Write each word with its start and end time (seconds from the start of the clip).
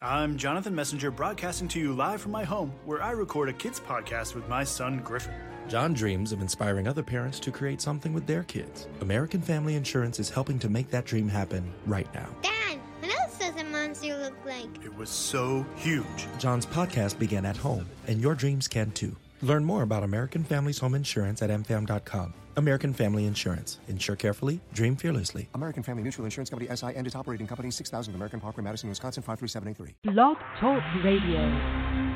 I'm 0.00 0.36
Jonathan 0.36 0.76
Messenger, 0.76 1.10
broadcasting 1.10 1.66
to 1.68 1.80
you 1.80 1.92
live 1.92 2.20
from 2.20 2.30
my 2.30 2.44
home, 2.44 2.72
where 2.84 3.02
I 3.02 3.10
record 3.10 3.48
a 3.48 3.52
kids 3.52 3.80
podcast 3.80 4.36
with 4.36 4.48
my 4.48 4.62
son 4.62 5.00
Griffin. 5.00 5.34
John 5.66 5.92
dreams 5.92 6.30
of 6.30 6.40
inspiring 6.40 6.86
other 6.86 7.02
parents 7.02 7.40
to 7.40 7.50
create 7.50 7.80
something 7.80 8.12
with 8.12 8.24
their 8.24 8.44
kids. 8.44 8.86
American 9.00 9.40
Family 9.42 9.74
Insurance 9.74 10.20
is 10.20 10.30
helping 10.30 10.60
to 10.60 10.68
make 10.68 10.88
that 10.90 11.04
dream 11.04 11.28
happen 11.28 11.72
right 11.84 12.06
now. 12.14 12.28
Dad, 12.42 12.78
what 13.00 13.20
else 13.20 13.38
does 13.40 13.60
a 13.60 13.64
monster 13.64 14.16
look 14.18 14.36
like? 14.46 14.84
It 14.84 14.96
was 14.96 15.10
so 15.10 15.66
huge. 15.74 16.28
John's 16.38 16.64
podcast 16.64 17.18
began 17.18 17.44
at 17.44 17.56
home, 17.56 17.84
and 18.06 18.20
your 18.20 18.36
dreams 18.36 18.68
can 18.68 18.92
too. 18.92 19.16
Learn 19.42 19.64
more 19.64 19.82
about 19.82 20.02
American 20.02 20.44
Family's 20.44 20.78
home 20.78 20.94
insurance 20.94 21.42
at 21.42 21.50
amfam.com. 21.50 22.34
American 22.56 22.92
Family 22.92 23.24
Insurance. 23.24 23.78
Insure 23.88 24.16
carefully, 24.16 24.60
dream 24.72 24.96
fearlessly. 24.96 25.48
American 25.54 25.82
Family 25.82 26.02
Mutual 26.02 26.24
Insurance 26.24 26.50
Company 26.50 26.74
SI 26.74 26.88
and 26.96 27.06
its 27.06 27.14
operating 27.14 27.46
company 27.46 27.70
6000 27.70 28.14
American 28.14 28.40
Parkway, 28.40 28.64
Madison, 28.64 28.88
Wisconsin 28.88 29.22
53783. 29.22 30.12
Blog 30.12 30.36
Talk 30.58 30.82
Radio. 31.04 32.07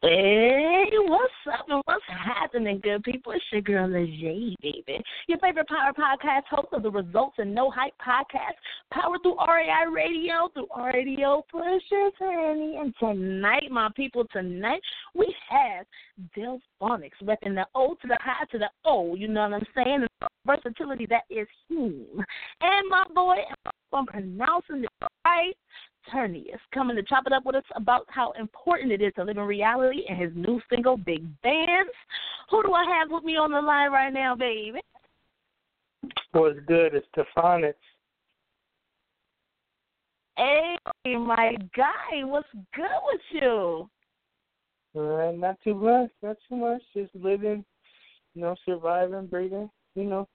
Hey, 0.00 0.84
what's 1.08 1.32
up 1.52 1.66
and 1.68 1.82
what's 1.86 2.04
happening, 2.06 2.78
good 2.84 3.02
people? 3.02 3.32
It's 3.32 3.44
your 3.50 3.62
girl, 3.62 3.88
Lejeune, 3.90 4.54
baby. 4.62 5.02
Your 5.26 5.38
favorite 5.38 5.66
power 5.66 5.92
podcast 5.92 6.44
host 6.48 6.68
of 6.70 6.84
the 6.84 6.90
Results 6.90 7.34
and 7.38 7.52
No 7.52 7.68
Hype 7.68 7.94
podcast, 8.00 8.54
powered 8.92 9.22
through 9.22 9.38
RAI 9.38 9.92
Radio, 9.92 10.50
through 10.54 10.68
Radio 10.84 11.44
Pushers, 11.50 12.12
honey. 12.16 12.76
And 12.80 12.94
tonight, 13.00 13.72
my 13.72 13.88
people, 13.96 14.24
tonight 14.32 14.80
we 15.16 15.34
have 15.50 15.84
Delphonics, 16.36 17.18
repping 17.24 17.56
the 17.56 17.66
O 17.74 17.96
to 18.00 18.06
the 18.06 18.18
high 18.20 18.44
to 18.52 18.58
the 18.58 18.70
O, 18.84 19.16
you 19.16 19.26
know 19.26 19.48
what 19.48 19.54
I'm 19.54 19.66
saying? 19.74 20.06
The 20.20 20.28
versatility 20.46 21.06
that 21.06 21.24
is 21.28 21.48
him. 21.68 22.24
And 22.60 22.88
my 22.88 23.02
boy, 23.12 23.38
I'm 23.92 24.06
pronouncing 24.06 24.84
it 24.84 25.08
right, 25.24 25.56
Ternius, 26.10 26.60
coming 26.72 26.96
to 26.96 27.02
chop 27.02 27.26
it 27.26 27.32
up 27.32 27.44
with 27.44 27.56
us 27.56 27.64
about 27.74 28.04
how 28.08 28.32
important 28.32 28.92
it 28.92 29.02
is 29.02 29.12
to 29.16 29.24
live 29.24 29.36
in 29.36 29.42
reality 29.44 30.02
and 30.08 30.18
his 30.18 30.30
new 30.34 30.60
single, 30.70 30.96
Big 30.96 31.22
Bands. 31.42 31.92
Who 32.50 32.62
do 32.62 32.72
I 32.72 32.84
have 32.98 33.10
with 33.10 33.24
me 33.24 33.36
on 33.36 33.50
the 33.50 33.60
line 33.60 33.90
right 33.90 34.12
now, 34.12 34.34
baby? 34.34 34.80
What's 36.32 36.58
good? 36.66 36.94
It's 36.94 37.06
Stephonics. 37.16 37.74
Hey, 40.36 40.76
my 41.04 41.56
guy, 41.76 42.22
what's 42.22 42.48
good 42.74 42.86
with 43.06 43.20
you? 43.32 43.90
Uh, 44.96 45.32
not 45.32 45.56
too 45.64 45.74
much, 45.74 46.10
not 46.22 46.36
too 46.48 46.56
much. 46.56 46.82
Just 46.94 47.14
living, 47.14 47.64
you 48.34 48.42
know, 48.42 48.54
surviving, 48.64 49.26
breathing, 49.26 49.68
you 49.94 50.04
know. 50.04 50.28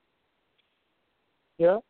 Yep. 1.58 1.80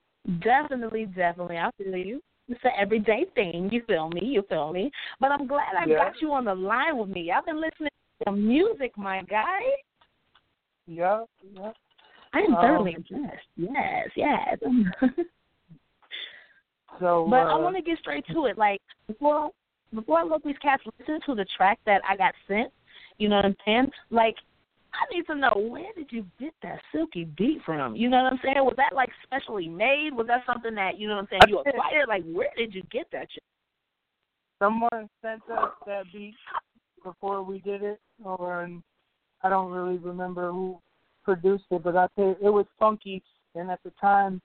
Definitely, 0.42 1.06
definitely. 1.06 1.58
I 1.58 1.70
feel 1.76 1.96
you. 1.96 2.20
It's 2.48 2.60
an 2.64 2.72
everyday 2.78 3.24
thing. 3.34 3.70
You 3.72 3.82
feel 3.86 4.08
me? 4.10 4.20
You 4.22 4.42
feel 4.48 4.72
me? 4.72 4.90
But 5.20 5.32
I'm 5.32 5.46
glad 5.46 5.74
I 5.80 5.86
Yeah. 5.86 5.96
got 5.96 6.20
you 6.20 6.32
on 6.32 6.44
the 6.44 6.54
line 6.54 6.98
with 6.98 7.08
me. 7.08 7.30
I've 7.30 7.46
been 7.46 7.60
listening 7.60 7.90
to 8.24 8.32
music, 8.32 8.96
my 8.96 9.22
guy. 9.22 9.60
Yeah, 10.86 11.24
yeah. 11.54 11.72
I 12.34 12.40
am 12.40 12.54
Um, 12.54 12.60
thoroughly 12.60 12.94
impressed. 12.94 13.48
Yes, 13.56 14.10
yes. 14.16 14.58
So, 17.00 17.26
but 17.28 17.40
I 17.40 17.54
uh, 17.54 17.58
want 17.58 17.74
to 17.76 17.82
get 17.82 17.98
straight 17.98 18.24
to 18.28 18.46
it. 18.46 18.56
Like 18.56 18.80
before, 19.08 19.50
before 19.92 20.20
I 20.20 20.22
let 20.22 20.44
these 20.44 20.58
cats 20.58 20.82
listen 20.98 21.18
to 21.26 21.34
the 21.34 21.44
track 21.56 21.80
that 21.86 22.00
I 22.08 22.16
got 22.16 22.34
sent, 22.46 22.72
you 23.18 23.28
know 23.28 23.36
what 23.36 23.46
I'm 23.46 23.56
saying? 23.64 23.90
Like, 24.10 24.36
I 24.94 25.14
need 25.14 25.26
to 25.26 25.34
know 25.34 25.52
where 25.56 25.92
did 25.96 26.10
you 26.10 26.24
get 26.38 26.54
that 26.62 26.80
silky 26.92 27.24
beat 27.36 27.58
from? 27.66 27.96
You 27.96 28.08
know 28.08 28.22
what 28.22 28.32
I'm 28.32 28.38
saying? 28.42 28.56
Was 28.58 28.74
that 28.76 28.94
like 28.94 29.10
specially 29.24 29.68
made? 29.68 30.10
Was 30.12 30.26
that 30.28 30.42
something 30.46 30.74
that 30.76 30.98
you 30.98 31.08
know 31.08 31.16
what 31.16 31.22
I'm 31.22 31.28
saying 31.30 31.42
you 31.48 31.58
acquired? 31.66 32.08
Like, 32.08 32.24
where 32.32 32.50
did 32.56 32.74
you 32.74 32.82
get 32.90 33.06
that? 33.12 33.26
Shit? 33.32 33.42
someone 34.64 35.08
sent 35.22 35.42
us 35.50 35.70
that 35.86 36.04
beat 36.12 36.34
before 37.02 37.42
we 37.42 37.58
did 37.60 37.82
it, 37.82 38.00
or 38.24 38.62
and 38.62 38.82
I 39.42 39.48
don't 39.48 39.70
really 39.70 39.98
remember 39.98 40.50
who 40.50 40.78
produced 41.22 41.64
it, 41.70 41.82
but 41.82 41.96
I 41.96 42.06
think 42.16 42.38
it 42.42 42.50
was 42.50 42.66
funky. 42.78 43.22
And 43.54 43.70
at 43.70 43.80
the 43.84 43.92
time, 44.00 44.40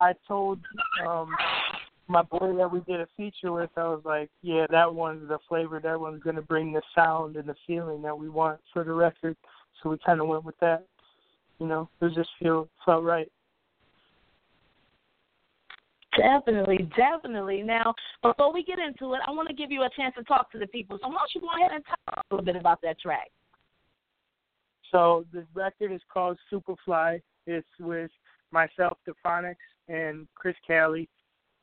I 0.00 0.12
told 0.26 0.58
um 1.06 1.30
my 2.06 2.22
boy 2.22 2.54
that 2.58 2.70
we 2.70 2.80
did 2.80 3.00
a 3.00 3.08
feature 3.16 3.50
with, 3.50 3.70
I 3.78 3.84
was 3.84 4.02
like, 4.04 4.28
yeah, 4.42 4.66
that 4.70 4.94
one's 4.94 5.26
the 5.26 5.38
flavor. 5.48 5.80
That 5.80 5.98
one's 5.98 6.22
gonna 6.22 6.42
bring 6.42 6.72
the 6.72 6.82
sound 6.94 7.36
and 7.36 7.48
the 7.48 7.54
feeling 7.66 8.02
that 8.02 8.18
we 8.18 8.28
want 8.28 8.60
for 8.72 8.84
the 8.84 8.92
record. 8.92 9.36
So 9.82 9.90
we 9.90 9.98
kind 10.04 10.20
of 10.20 10.28
went 10.28 10.44
with 10.44 10.58
that. 10.60 10.86
You 11.58 11.66
know, 11.66 11.88
it 12.00 12.14
just 12.14 12.30
feel 12.40 12.68
felt 12.84 13.04
right. 13.04 13.30
Definitely, 16.16 16.88
definitely. 16.96 17.62
Now, 17.62 17.94
before 18.22 18.52
we 18.52 18.62
get 18.62 18.78
into 18.78 19.14
it, 19.14 19.20
I 19.26 19.30
want 19.32 19.48
to 19.48 19.54
give 19.54 19.70
you 19.70 19.82
a 19.82 19.90
chance 19.96 20.14
to 20.16 20.24
talk 20.24 20.50
to 20.52 20.58
the 20.58 20.66
people. 20.68 20.98
So 21.02 21.08
why 21.08 21.14
don't 21.14 21.34
you 21.34 21.40
go 21.40 21.48
ahead 21.58 21.72
and 21.74 21.84
talk 21.84 22.24
a 22.30 22.34
little 22.34 22.44
bit 22.44 22.56
about 22.56 22.80
that 22.82 23.00
track? 23.00 23.30
So 24.92 25.24
the 25.32 25.44
record 25.54 25.92
is 25.92 26.00
called 26.12 26.38
Superfly. 26.52 27.20
It's 27.46 27.66
with 27.80 28.10
myself, 28.52 28.98
Defonix, 29.08 29.56
and 29.88 30.28
Chris 30.34 30.54
Cali, 30.66 31.08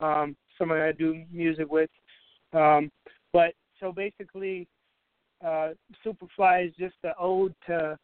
um, 0.01 0.35
someone 0.57 0.81
I 0.81 0.91
do 0.91 1.23
music 1.31 1.71
with. 1.71 1.89
Um, 2.53 2.91
but 3.31 3.53
so 3.79 3.93
basically, 3.93 4.67
uh, 5.45 5.69
Superfly 6.05 6.67
is 6.67 6.73
just 6.77 6.95
the 7.03 7.13
ode 7.19 7.53
to 7.67 7.97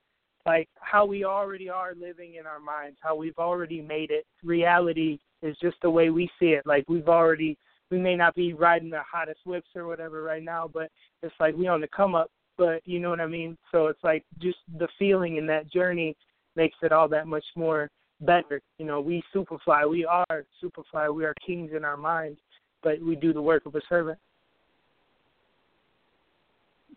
like 0.46 0.70
how 0.80 1.06
we 1.06 1.26
already 1.26 1.70
are 1.70 1.94
living 2.00 2.36
in 2.36 2.46
our 2.46 2.60
minds, 2.60 2.98
how 3.02 3.16
we've 3.16 3.38
already 3.38 3.82
made 3.82 4.12
it. 4.12 4.26
Reality 4.44 5.20
is 5.42 5.58
just 5.62 5.76
the 5.82 5.90
way 5.90 6.10
we 6.10 6.30
see 6.40 6.48
it. 6.48 6.66
Like 6.66 6.86
we've 6.88 7.10
already, 7.10 7.58
we 7.92 8.00
may 8.00 8.16
not 8.16 8.34
be 8.34 8.54
riding 8.54 8.90
the 8.90 9.02
hottest 9.02 9.42
whips 9.46 9.68
or 9.76 9.88
whatever 9.88 10.24
right 10.24 10.44
now, 10.44 10.70
but 10.74 10.90
it's 11.22 11.36
like 11.40 11.56
we 11.56 11.68
on 11.68 11.82
the 11.82 11.88
come 11.90 12.16
up. 12.16 12.32
But 12.58 12.82
you 12.86 13.00
know 13.00 13.10
what 13.10 13.20
I 13.20 13.28
mean. 13.28 13.58
So 13.72 13.88
it's 13.88 14.04
like 14.04 14.24
just 14.40 14.58
the 14.80 14.88
feeling 14.98 15.36
in 15.36 15.46
that 15.48 15.70
journey 15.72 16.16
makes 16.56 16.78
it 16.82 16.92
all 16.92 17.08
that 17.10 17.28
much 17.28 17.46
more 17.56 17.90
better. 18.22 18.62
You 18.80 18.86
know, 18.86 19.02
we 19.02 19.22
Superfly, 19.36 19.88
we 19.90 20.06
are 20.06 20.46
Superfly, 20.64 21.14
we 21.14 21.26
are 21.26 21.36
kings 21.46 21.72
in 21.76 21.86
our 21.86 21.98
minds, 21.98 22.40
but 22.82 23.02
we 23.02 23.16
do 23.16 23.34
the 23.34 23.42
work 23.42 23.66
of 23.66 23.76
a 23.76 23.82
servant. 23.88 24.18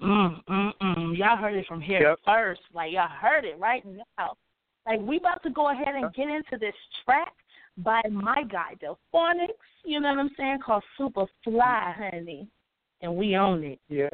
Mm, 0.03 0.45
mm, 0.45 0.73
mm. 0.81 1.19
Y'all 1.19 1.37
heard 1.37 1.55
it 1.55 1.67
from 1.67 1.81
here 1.81 2.03
Yep. 2.03 2.19
first. 2.25 2.61
Like 2.73 2.93
y'all 2.93 3.09
heard 3.09 3.45
it 3.45 3.59
right 3.59 3.85
now. 3.85 4.37
Like 4.87 5.01
we 5.01 5.19
about 5.19 5.43
to 5.43 5.51
go 5.51 5.71
ahead 5.71 5.95
and 5.95 6.13
get 6.15 6.29
into 6.29 6.57
this 6.59 6.75
track 7.05 7.35
by 7.79 8.01
my 8.11 8.43
guy 8.45 8.75
Delphonics. 8.83 9.49
You 9.85 10.01
know 10.01 10.11
what 10.11 10.19
I'm 10.19 10.31
saying? 10.37 10.59
Called 10.65 10.85
Super 10.97 11.27
Fly, 11.45 11.95
honey, 11.97 12.49
and 13.03 13.15
we 13.15 13.37
own 13.37 13.65
it. 13.65 13.81
Yeah. 13.89 14.09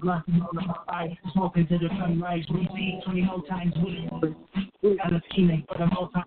blunt 0.00 0.24
on 0.28 0.48
the 0.52 0.62
fire, 0.86 1.16
smoking 1.32 1.66
to 1.68 1.78
the 1.78 1.88
sunrise. 1.98 2.44
We 2.52 2.68
see 2.74 3.00
20 3.04 3.22
times. 3.48 3.72
We 4.82 4.96
got 4.96 5.12
a 5.12 5.22
scheme 5.30 5.64
for 5.68 5.78
the 5.78 5.86
most 5.86 6.12
time. 6.14 6.24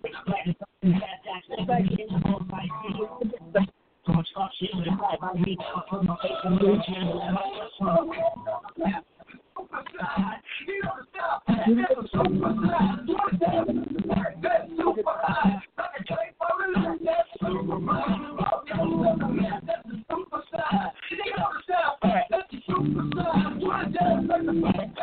So 4.06 4.12
much 4.12 4.28
with 4.36 4.88
a 4.88 4.98
five 4.98 5.20
me. 5.40 5.58
I 5.60 5.62
put 5.90 6.04
my 6.04 6.16
face 6.22 6.32
in 6.46 6.56
the 6.56 6.84
channel 6.86 7.22
and 7.22 7.34
my. 7.34 7.42
You 10.68 10.82
don't 10.82 11.08
stop. 11.10 11.44
That's 11.48 11.60
the 11.62 11.64
high. 11.64 11.94
That's. 14.44 14.64
That's. 14.64 14.78
That's. 21.74 22.28
That's 22.30 22.54
superstar. 22.70 23.33
Amen. 24.32 25.03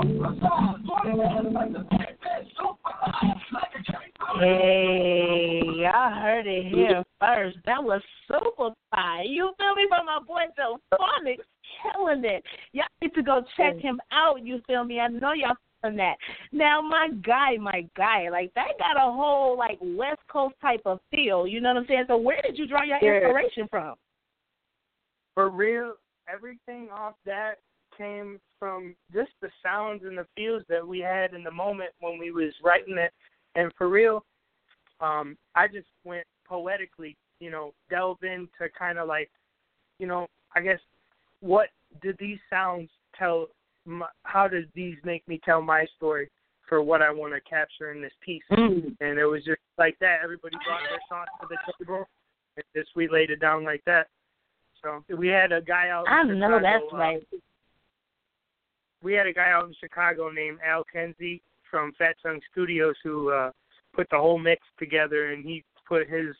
Hey, 0.00 0.06
y'all 5.76 6.14
heard 6.14 6.46
it 6.46 6.72
here 6.74 7.04
first. 7.18 7.58
That 7.66 7.84
was 7.84 8.00
super 8.26 8.70
fire. 8.90 9.22
You 9.24 9.52
feel 9.58 9.74
me? 9.74 9.86
From 9.90 10.06
my 10.06 10.20
boy 10.26 10.44
Delphonics 10.58 11.44
killing 11.82 12.24
it. 12.24 12.42
Y'all 12.72 12.86
need 13.02 13.12
to 13.14 13.22
go 13.22 13.42
check 13.58 13.76
him 13.78 14.00
out. 14.10 14.42
You 14.42 14.62
feel 14.66 14.84
me? 14.84 15.00
I 15.00 15.08
know 15.08 15.32
y'all 15.32 15.56
feeling 15.82 15.98
that. 15.98 16.16
Now, 16.50 16.80
my 16.80 17.08
guy, 17.22 17.58
my 17.58 17.86
guy, 17.94 18.30
like 18.30 18.54
that 18.54 18.78
got 18.78 18.96
a 18.96 19.12
whole 19.12 19.58
like 19.58 19.78
West 19.82 20.22
Coast 20.32 20.54
type 20.62 20.80
of 20.86 21.00
feel. 21.10 21.46
You 21.46 21.60
know 21.60 21.74
what 21.74 21.82
I'm 21.82 21.86
saying? 21.86 22.04
So, 22.08 22.16
where 22.16 22.40
did 22.42 22.56
you 22.56 22.66
draw 22.66 22.84
your 22.84 22.96
Yeah. 23.02 23.26
inspiration 23.26 23.68
from? 23.68 23.96
For 25.34 25.50
real, 25.50 25.96
everything 26.26 26.88
off 26.90 27.16
that 27.26 27.58
came 28.00 28.40
from 28.58 28.94
just 29.12 29.30
the 29.42 29.48
sounds 29.62 30.02
and 30.04 30.16
the 30.16 30.26
feels 30.36 30.62
that 30.68 30.86
we 30.86 31.00
had 31.00 31.34
in 31.34 31.44
the 31.44 31.50
moment 31.50 31.90
when 32.00 32.18
we 32.18 32.30
was 32.30 32.52
writing 32.64 32.96
it. 32.96 33.12
And 33.54 33.70
for 33.76 33.88
real, 33.88 34.24
um, 35.00 35.36
I 35.54 35.66
just 35.66 35.88
went 36.04 36.26
poetically, 36.46 37.16
you 37.40 37.50
know, 37.50 37.72
delve 37.90 38.22
into 38.22 38.70
kind 38.78 38.98
of 38.98 39.06
like, 39.06 39.30
you 39.98 40.06
know, 40.06 40.26
I 40.54 40.60
guess 40.60 40.78
what 41.40 41.68
did 42.02 42.16
these 42.18 42.38
sounds 42.48 42.88
tell? 43.18 43.48
My, 43.84 44.06
how 44.22 44.46
does 44.48 44.64
these 44.74 44.96
make 45.04 45.26
me 45.26 45.40
tell 45.44 45.62
my 45.62 45.86
story 45.96 46.28
for 46.68 46.82
what 46.82 47.02
I 47.02 47.10
want 47.10 47.34
to 47.34 47.40
capture 47.48 47.92
in 47.92 48.00
this 48.00 48.12
piece? 48.20 48.42
Mm. 48.50 48.96
And 49.00 49.18
it 49.18 49.26
was 49.26 49.44
just 49.44 49.60
like 49.78 49.98
that. 50.00 50.18
Everybody 50.22 50.56
brought 50.66 50.82
their 50.88 51.00
songs 51.08 51.28
to 51.40 51.48
the 51.48 51.56
table, 51.84 52.06
and 52.56 52.64
just 52.74 52.90
we 52.94 53.08
laid 53.08 53.30
it 53.30 53.40
down 53.40 53.64
like 53.64 53.82
that. 53.86 54.08
So 54.82 55.02
we 55.16 55.28
had 55.28 55.52
a 55.52 55.60
guy 55.60 55.88
out. 55.88 56.08
I 56.08 56.22
know 56.22 56.34
Chicago, 56.34 56.60
that's 56.62 56.92
uh, 56.92 56.96
right. 56.96 57.26
We 59.02 59.14
had 59.14 59.26
a 59.26 59.32
guy 59.32 59.50
out 59.50 59.66
in 59.66 59.74
Chicago 59.80 60.30
named 60.30 60.58
Al 60.64 60.84
Kenzie 60.84 61.42
from 61.70 61.92
Fat 61.98 62.16
Tongue 62.22 62.40
Studios 62.52 62.96
who 63.02 63.30
uh 63.30 63.50
put 63.94 64.08
the 64.10 64.18
whole 64.18 64.38
mix 64.38 64.62
together 64.78 65.32
and 65.32 65.44
he 65.44 65.64
put 65.88 66.08
his, 66.08 66.34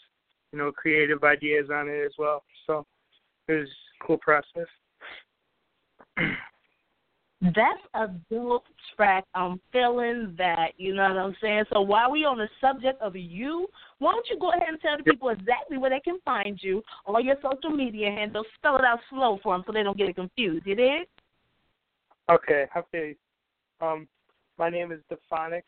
you 0.52 0.58
know, 0.58 0.70
creative 0.70 1.24
ideas 1.24 1.68
on 1.72 1.88
it 1.88 2.04
as 2.04 2.12
well. 2.18 2.44
So 2.66 2.86
it 3.48 3.54
was 3.54 3.68
a 3.68 4.06
cool 4.06 4.18
process. 4.18 4.66
That's 7.42 7.80
a 7.94 8.08
dope 8.30 8.66
track. 8.94 9.24
I'm 9.34 9.60
feeling 9.72 10.34
that. 10.36 10.72
You 10.76 10.94
know 10.94 11.08
what 11.08 11.16
I'm 11.16 11.36
saying? 11.40 11.64
So 11.72 11.80
while 11.80 12.10
we 12.10 12.26
on 12.26 12.36
the 12.36 12.48
subject 12.60 13.00
of 13.00 13.16
you, 13.16 13.66
why 13.98 14.12
don't 14.12 14.26
you 14.28 14.38
go 14.38 14.50
ahead 14.50 14.68
and 14.68 14.78
tell 14.80 14.98
the 14.98 15.04
people 15.04 15.30
exactly 15.30 15.78
where 15.78 15.88
they 15.88 16.00
can 16.00 16.18
find 16.22 16.58
you, 16.62 16.82
all 17.06 17.18
your 17.18 17.36
social 17.36 17.74
media 17.74 18.10
handles. 18.10 18.44
Spell 18.56 18.76
it 18.76 18.84
out 18.84 18.98
slow 19.08 19.38
for 19.42 19.54
them 19.54 19.64
so 19.66 19.72
they 19.72 19.82
don't 19.82 19.96
get 19.96 20.10
it 20.10 20.16
confused. 20.16 20.66
You 20.66 20.74
did? 20.74 21.06
Okay, 22.30 22.66
you. 22.92 23.16
Um, 23.80 24.06
my 24.56 24.70
name 24.70 24.92
is 24.92 25.00
Defonix. 25.10 25.62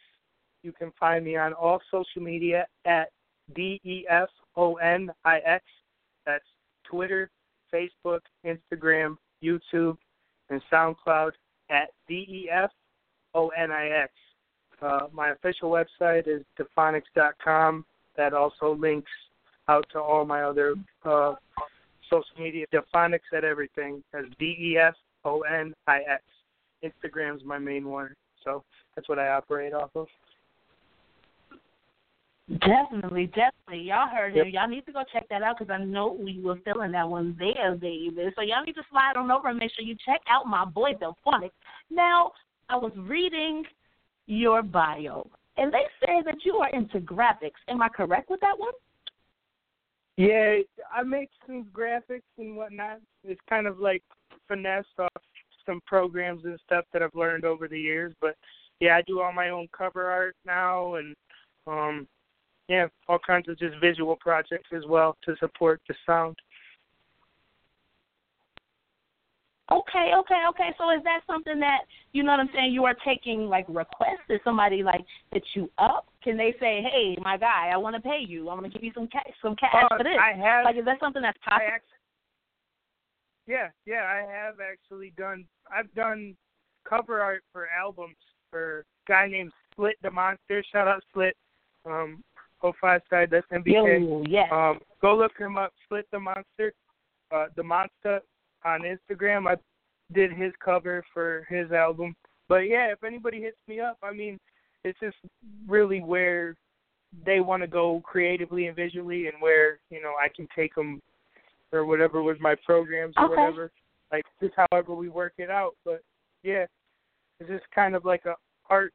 You 0.62 0.70
can 0.70 0.92
find 0.98 1.24
me 1.24 1.36
on 1.36 1.54
all 1.54 1.80
social 1.90 2.22
media 2.22 2.66
at 2.84 3.08
D 3.56 3.80
E 3.84 4.04
F 4.08 4.28
O 4.54 4.74
N 4.74 5.10
I 5.24 5.38
X. 5.38 5.64
That's 6.24 6.44
Twitter, 6.88 7.30
Facebook, 7.74 8.20
Instagram, 8.46 9.16
YouTube, 9.42 9.96
and 10.50 10.62
SoundCloud 10.72 11.32
at 11.68 11.88
D 12.06 12.26
E 12.28 12.48
F 12.48 12.70
O 13.34 13.48
N 13.48 13.72
I 13.72 13.88
X. 13.88 14.12
Uh, 14.80 15.08
my 15.12 15.30
official 15.30 15.68
website 15.68 16.28
is 16.28 16.44
defonix.com. 16.56 17.84
That 18.16 18.34
also 18.34 18.76
links 18.76 19.10
out 19.66 19.86
to 19.92 20.00
all 20.00 20.24
my 20.24 20.42
other 20.44 20.76
uh, 21.04 21.34
social 22.08 22.36
media. 22.38 22.66
Defonix 22.72 23.20
at 23.34 23.42
everything. 23.42 24.04
That's 24.12 24.26
D 24.38 24.56
E 24.60 24.78
F 24.78 24.94
O 25.24 25.40
N 25.40 25.74
I 25.88 26.02
X. 26.08 26.22
Instagram's 26.84 27.44
my 27.44 27.58
main 27.58 27.88
one, 27.88 28.14
so 28.44 28.64
that's 28.94 29.08
what 29.08 29.18
I 29.18 29.28
operate 29.28 29.72
off 29.72 29.90
of. 29.94 30.06
Definitely, 32.60 33.26
definitely. 33.26 33.88
Y'all 33.88 34.08
heard 34.08 34.34
him. 34.34 34.48
Y'all 34.48 34.68
need 34.68 34.84
to 34.86 34.92
go 34.92 35.04
check 35.12 35.26
that 35.30 35.42
out 35.42 35.58
because 35.58 35.72
I 35.72 35.82
know 35.82 36.16
we 36.18 36.40
were 36.40 36.58
feeling 36.64 36.92
that 36.92 37.08
one 37.08 37.36
there, 37.38 37.76
baby. 37.76 38.12
So 38.34 38.42
y'all 38.42 38.64
need 38.64 38.74
to 38.74 38.82
slide 38.90 39.16
on 39.16 39.30
over 39.30 39.48
and 39.48 39.58
make 39.58 39.70
sure 39.74 39.84
you 39.84 39.96
check 40.04 40.20
out 40.28 40.46
my 40.46 40.64
boy 40.64 40.90
Delphonics. 40.94 41.52
Now, 41.88 42.32
I 42.68 42.76
was 42.76 42.92
reading 42.96 43.64
your 44.26 44.62
bio, 44.62 45.26
and 45.56 45.72
they 45.72 45.84
say 46.04 46.20
that 46.24 46.44
you 46.44 46.56
are 46.56 46.68
into 46.70 46.98
graphics. 47.00 47.60
Am 47.68 47.80
I 47.80 47.88
correct 47.88 48.28
with 48.28 48.40
that 48.40 48.58
one? 48.58 48.72
Yeah, 50.16 50.58
I 50.94 51.02
make 51.04 51.30
some 51.46 51.66
graphics 51.72 52.22
and 52.38 52.56
whatnot. 52.56 53.00
It's 53.24 53.40
kind 53.48 53.66
of 53.66 53.78
like 53.78 54.02
finessed 54.46 54.88
off 54.98 55.22
some 55.66 55.80
programs 55.86 56.44
and 56.44 56.58
stuff 56.64 56.84
that 56.92 57.02
I've 57.02 57.14
learned 57.14 57.44
over 57.44 57.68
the 57.68 57.80
years. 57.80 58.14
But 58.20 58.36
yeah, 58.80 58.96
I 58.96 59.02
do 59.02 59.20
all 59.20 59.32
my 59.32 59.50
own 59.50 59.68
cover 59.76 60.10
art 60.10 60.36
now 60.44 60.94
and 60.94 61.14
um 61.66 62.06
yeah, 62.68 62.86
all 63.08 63.18
kinds 63.18 63.48
of 63.48 63.58
just 63.58 63.74
visual 63.80 64.16
projects 64.16 64.68
as 64.74 64.84
well 64.88 65.16
to 65.24 65.36
support 65.40 65.80
the 65.88 65.94
sound. 66.06 66.36
Okay, 69.70 70.12
okay, 70.18 70.42
okay. 70.50 70.70
So 70.76 70.90
is 70.90 71.02
that 71.04 71.20
something 71.26 71.58
that 71.60 71.80
you 72.12 72.22
know 72.22 72.32
what 72.32 72.40
I'm 72.40 72.50
saying? 72.54 72.72
You 72.72 72.84
are 72.84 72.96
taking 73.06 73.46
like 73.46 73.64
requests. 73.68 74.28
Is 74.28 74.40
somebody 74.44 74.82
like 74.82 75.02
hit 75.32 75.44
you 75.54 75.70
up? 75.78 76.06
Can 76.22 76.36
they 76.36 76.54
say, 76.60 76.82
"Hey, 76.82 77.16
my 77.22 77.38
guy, 77.38 77.70
I 77.72 77.76
want 77.76 77.96
to 77.96 78.02
pay 78.02 78.20
you. 78.26 78.48
I 78.48 78.54
want 78.54 78.66
to 78.66 78.70
give 78.70 78.84
you 78.84 78.92
some 78.94 79.06
cash, 79.06 79.30
some 79.40 79.56
cash 79.56 79.74
Uh, 79.74 79.96
for 79.96 80.04
this"? 80.04 80.18
I 80.20 80.32
have 80.32 80.64
like, 80.64 80.76
is 80.76 80.84
that 80.84 81.00
something 81.00 81.22
that's 81.22 81.38
possible? 81.38 81.78
Yeah, 83.46 83.68
yeah, 83.86 84.04
I 84.04 84.18
have 84.30 84.56
actually 84.60 85.12
done. 85.16 85.44
I've 85.74 85.92
done 85.94 86.36
cover 86.88 87.20
art 87.20 87.42
for 87.52 87.68
albums 87.68 88.16
for 88.50 88.80
a 88.80 88.82
guy 89.08 89.28
named 89.28 89.52
Split 89.72 89.96
the 90.02 90.10
Monster. 90.10 90.62
Shout 90.72 90.88
out 90.88 91.02
Split. 91.10 91.36
Um, 91.84 92.22
05 92.62 93.00
side. 93.10 93.28
That's 93.30 93.46
MBK. 93.52 94.00
Yo, 94.00 94.24
yes. 94.28 94.48
Um, 94.52 94.78
go 95.00 95.16
look 95.16 95.32
him 95.38 95.58
up. 95.58 95.72
Split 95.84 96.06
the 96.12 96.20
Monster. 96.20 96.72
Uh, 97.34 97.46
the 97.56 97.62
Monster 97.62 98.20
on 98.64 98.82
Instagram. 98.82 99.50
I 99.50 99.56
did 100.12 100.32
his 100.32 100.52
cover 100.64 101.02
for 101.12 101.46
his 101.48 101.72
album. 101.72 102.14
But 102.48 102.68
yeah, 102.68 102.92
if 102.92 103.02
anybody 103.02 103.40
hits 103.40 103.56
me 103.66 103.80
up, 103.80 103.96
I 104.02 104.12
mean, 104.12 104.38
it's 104.84 104.98
just 105.00 105.16
really 105.66 106.00
where 106.00 106.54
they 107.24 107.40
want 107.40 107.62
to 107.62 107.66
go 107.66 108.00
creatively 108.04 108.66
and 108.66 108.76
visually, 108.76 109.26
and 109.26 109.34
where 109.40 109.78
you 109.90 110.02
know 110.02 110.12
I 110.22 110.28
can 110.28 110.48
take 110.54 110.74
them 110.74 111.00
or 111.72 111.84
whatever 111.86 112.22
with 112.22 112.40
my 112.40 112.54
programs 112.64 113.14
or 113.16 113.24
Okay. 113.24 113.42
whatever. 113.42 113.70
Like 114.10 114.24
just 114.40 114.54
however 114.70 114.94
we 114.94 115.08
work 115.08 115.34
it 115.38 115.50
out. 115.50 115.74
But 115.84 116.02
yeah, 116.42 116.66
it's 117.40 117.48
just 117.48 117.64
kind 117.74 117.96
of 117.96 118.04
like 118.04 118.26
a 118.26 118.34
art 118.68 118.92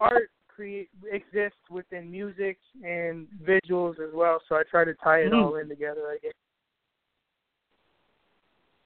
art 0.00 0.30
create 0.48 0.90
exists 1.10 1.58
within 1.70 2.10
music 2.10 2.58
and 2.84 3.26
visuals 3.42 3.94
as 3.94 4.14
well. 4.14 4.40
So 4.48 4.54
I 4.54 4.62
try 4.70 4.84
to 4.84 4.94
tie 4.94 5.20
it 5.20 5.32
Mm. 5.32 5.44
all 5.44 5.56
in 5.56 5.68
together. 5.68 6.08
I 6.08 6.18
guess. 6.18 6.32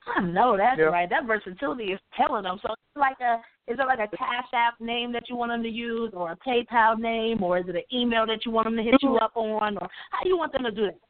I 0.06 0.20
know 0.22 0.56
that's 0.56 0.78
Yeah. 0.78 0.86
right. 0.86 1.10
That 1.10 1.24
versatility 1.24 1.92
is 1.92 2.00
telling 2.14 2.44
them. 2.44 2.58
So, 2.60 2.72
it's 2.72 2.96
like 2.96 3.20
a 3.20 3.42
is 3.66 3.80
it 3.80 3.84
like 3.84 3.98
a 3.98 4.16
Cash 4.16 4.46
App 4.54 4.80
name 4.80 5.10
that 5.10 5.28
you 5.28 5.34
want 5.34 5.50
them 5.50 5.62
to 5.64 5.68
use, 5.68 6.14
or 6.14 6.30
a 6.30 6.36
PayPal 6.36 6.96
name, 6.96 7.42
or 7.42 7.58
is 7.58 7.68
it 7.68 7.74
an 7.74 7.82
email 7.92 8.24
that 8.24 8.46
you 8.46 8.52
want 8.52 8.66
them 8.66 8.76
to 8.76 8.82
hit 8.82 9.02
you 9.02 9.16
up 9.16 9.32
on, 9.36 9.76
or 9.76 9.88
how 10.12 10.22
do 10.22 10.28
you 10.28 10.38
want 10.38 10.52
them 10.52 10.62
to 10.62 10.70
do 10.70 10.86
that? 10.86 11.00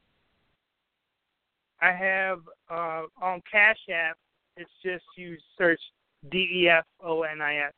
I 1.80 1.92
have 1.92 2.40
uh, 2.70 3.02
on 3.20 3.42
Cash 3.50 3.78
App. 3.92 4.16
It's 4.56 4.70
just 4.82 5.04
you 5.16 5.36
search 5.58 5.80
D 6.30 6.48
E 6.52 6.68
F 6.68 6.84
O 7.04 7.22
N 7.22 7.40
I 7.40 7.56
X, 7.56 7.74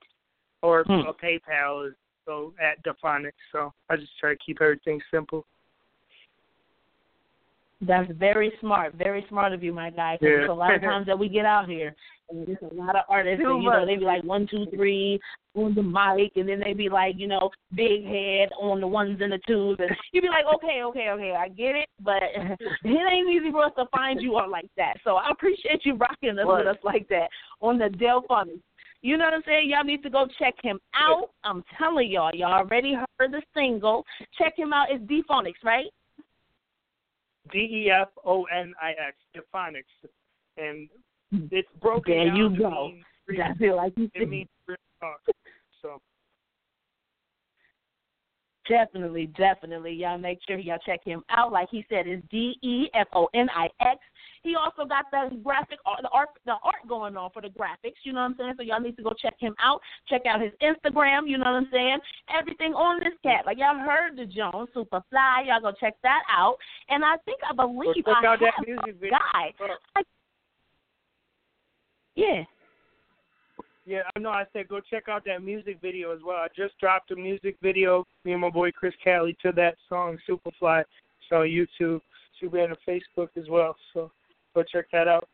or 0.62 0.85
Hmm. 0.85 1.09
PayPal 1.23 1.88
is 1.88 1.95
so 2.25 2.55
at 2.61 2.83
Defonix. 2.85 3.33
So 3.52 3.73
I 3.88 3.97
just 3.97 4.17
try 4.19 4.31
to 4.31 4.38
keep 4.45 4.61
everything 4.61 5.00
simple. 5.11 5.45
That's 7.80 8.11
very 8.12 8.52
smart, 8.61 8.94
very 8.94 9.25
smart 9.28 9.52
of 9.52 9.62
you, 9.62 9.73
my 9.73 9.90
guy. 9.90 10.16
'cause 10.16 10.26
Yeah. 10.28 10.37
there's 10.38 10.49
a 10.49 10.52
lot 10.54 10.75
of 10.75 10.80
times 10.80 11.06
that 11.06 11.18
we 11.18 11.28
get 11.28 11.44
out 11.47 11.68
here, 11.68 11.94
and 12.28 12.44
there's 12.44 12.58
a 12.62 12.75
lot 12.75 12.97
of 12.97 13.04
artists, 13.08 13.40
Too 13.42 13.54
and 13.54 13.62
you 13.62 13.70
know 13.70 13.87
they 13.87 13.97
be 13.97 14.04
like 14.04 14.25
one, 14.25 14.49
two, 14.49 14.66
three 14.66 15.20
on 15.54 15.75
the 15.75 15.82
mic, 15.82 16.37
and 16.37 16.49
then 16.49 16.58
they 16.58 16.73
be 16.73 16.88
like, 16.88 17.16
you 17.16 17.28
know, 17.28 17.50
big 17.75 18.04
head 18.04 18.50
on 18.58 18.80
the 18.80 18.87
ones 18.87 19.20
and 19.20 19.32
the 19.32 19.38
twos, 19.47 19.78
and 19.78 19.97
you 20.12 20.20
be 20.20 20.28
like, 20.28 20.44
okay, 20.47 20.82
okay, 20.82 21.11
okay, 21.11 21.32
I 21.37 21.49
get 21.49 21.76
it, 21.76 21.88
but 22.00 22.20
it 22.61 23.12
ain't 23.12 23.28
easy 23.30 23.52
for 23.52 23.64
us 23.64 23.73
to 23.76 23.87
find 23.87 24.20
you 24.20 24.37
on 24.38 24.50
like 24.50 24.68
that. 24.76 24.97
So 25.04 25.16
I 25.16 25.30
appreciate 25.30 25.87
you 25.87 25.94
rocking 25.94 26.37
us 26.38 26.47
Right. 26.47 26.58
with 26.64 26.76
us 26.76 26.82
like 26.82 27.06
that 27.08 27.30
on 27.61 27.78
the 27.78 27.88
Delphonics. 27.88 28.62
You 29.02 29.16
know 29.16 29.26
what 29.26 29.35
I'm 29.35 29.42
saying? 29.44 29.70
Y'all 29.70 29.85
need 29.85 30.02
to 30.02 30.11
go 30.11 30.26
check 30.40 30.54
him 30.61 30.80
out. 30.92 31.30
I'm 31.44 31.62
telling 31.78 32.11
y'all, 32.11 32.35
y'all 32.35 32.52
already 32.52 32.94
heard 32.94 33.30
the 33.30 33.42
single. 33.54 34.04
Check 34.37 34.56
him 34.56 34.73
out. 34.73 34.88
It's 34.90 35.04
Defonix, 35.04 35.54
right? 35.62 35.87
D 37.52 37.59
E 37.59 37.90
F 37.90 38.09
O 38.25 38.45
N 38.45 38.75
I 38.81 38.90
X, 38.90 39.17
Defonix, 39.37 39.85
and 40.57 40.88
it's 41.50 41.69
broken 41.81 42.14
There 42.14 42.26
down. 42.26 42.37
you 42.37 42.59
go. 42.59 42.93
I 43.43 43.55
feel 43.59 43.76
like 43.76 43.93
you 43.97 44.11
It 44.14 44.28
means 44.28 44.49
songs. 45.00 45.21
So 45.83 46.00
Definitely, 48.69 49.27
definitely. 49.39 49.93
Y'all 49.93 50.19
make 50.19 50.41
sure 50.47 50.59
y'all 50.59 50.79
check 50.85 51.01
him 51.03 51.23
out. 51.31 51.53
Like 51.53 51.69
he 51.71 51.87
said, 51.89 52.07
it's 52.07 52.23
D 52.31 52.59
E 52.63 52.89
F 52.95 53.09
O 53.15 53.29
N 53.35 53.49
I 53.55 53.69
X. 53.81 53.99
He 54.43 54.55
also 54.55 54.87
got 54.87 55.07
the 55.11 55.37
graphic 55.43 55.79
art, 55.87 56.01
the 56.03 56.09
art, 56.11 56.29
the 56.45 56.53
art 56.63 56.87
going 56.87 57.17
on 57.17 57.31
for 57.31 57.43
the 57.43 57.49
graphics. 57.49 57.97
You 58.05 58.13
know 58.13 58.21
what 58.21 58.33
I'm 58.33 58.37
saying? 58.39 58.55
So 58.59 58.63
y'all 58.63 58.81
need 58.81 58.97
to 58.97 59.03
go 59.03 59.13
check 59.21 59.35
him 59.39 59.55
out. 59.63 59.81
Check 60.09 60.23
out 60.27 60.41
his 60.41 60.53
Instagram. 60.63 61.27
You 61.27 61.39
know 61.39 61.47
what 61.47 61.65
I'm 61.65 61.69
saying? 61.73 61.99
Everything 62.39 62.73
on 62.75 63.01
this 63.01 63.15
cat. 63.23 63.47
Like 63.47 63.59
y'all 63.59 63.79
heard 63.79 64.17
the 64.17 64.27
Jones 64.27 64.69
Super 64.75 65.03
Fly. 65.11 65.45
Y'all 65.47 65.61
go 65.61 65.73
check 65.81 65.95
that 66.03 66.23
out. 66.31 66.57
And 66.91 67.05
I 67.05 67.17
think 67.25 67.41
I 67.49 67.55
believe 67.55 67.97
check 67.97 68.15
I 68.23 68.27
out 68.27 68.41
that 68.41 68.53
have 68.57 68.67
music 68.67 69.03
a 69.03 69.11
guy. 69.11 69.55
I, 69.97 70.03
yeah. 72.15 72.45
Yeah, 73.88 74.02
I 74.14 74.18
know. 74.18 74.28
I 74.28 74.45
said 74.52 74.68
go 74.68 74.80
check 74.80 75.09
out 75.09 75.25
that 75.25 75.42
music 75.42 75.78
video 75.80 76.14
as 76.14 76.18
well. 76.23 76.37
I 76.37 76.49
just 76.54 76.78
dropped 76.78 77.11
a 77.11 77.16
music 77.16 77.57
video, 77.62 78.04
me 78.23 78.33
and 78.33 78.40
my 78.42 78.50
boy 78.50 78.71
Chris 78.71 78.92
Cali, 79.02 79.35
to 79.40 79.50
that 79.52 79.76
song 79.88 80.18
Superfly. 80.28 80.80
It's 80.80 81.33
on 81.33 81.47
YouTube. 81.47 82.02
Should 82.38 82.52
be 82.52 82.61
on 82.61 82.76
Facebook 82.87 83.28
as 83.38 83.49
well. 83.49 83.75
So 83.95 84.12
go 84.54 84.62
check 84.62 84.88
that 84.92 85.09
out. 85.09 85.26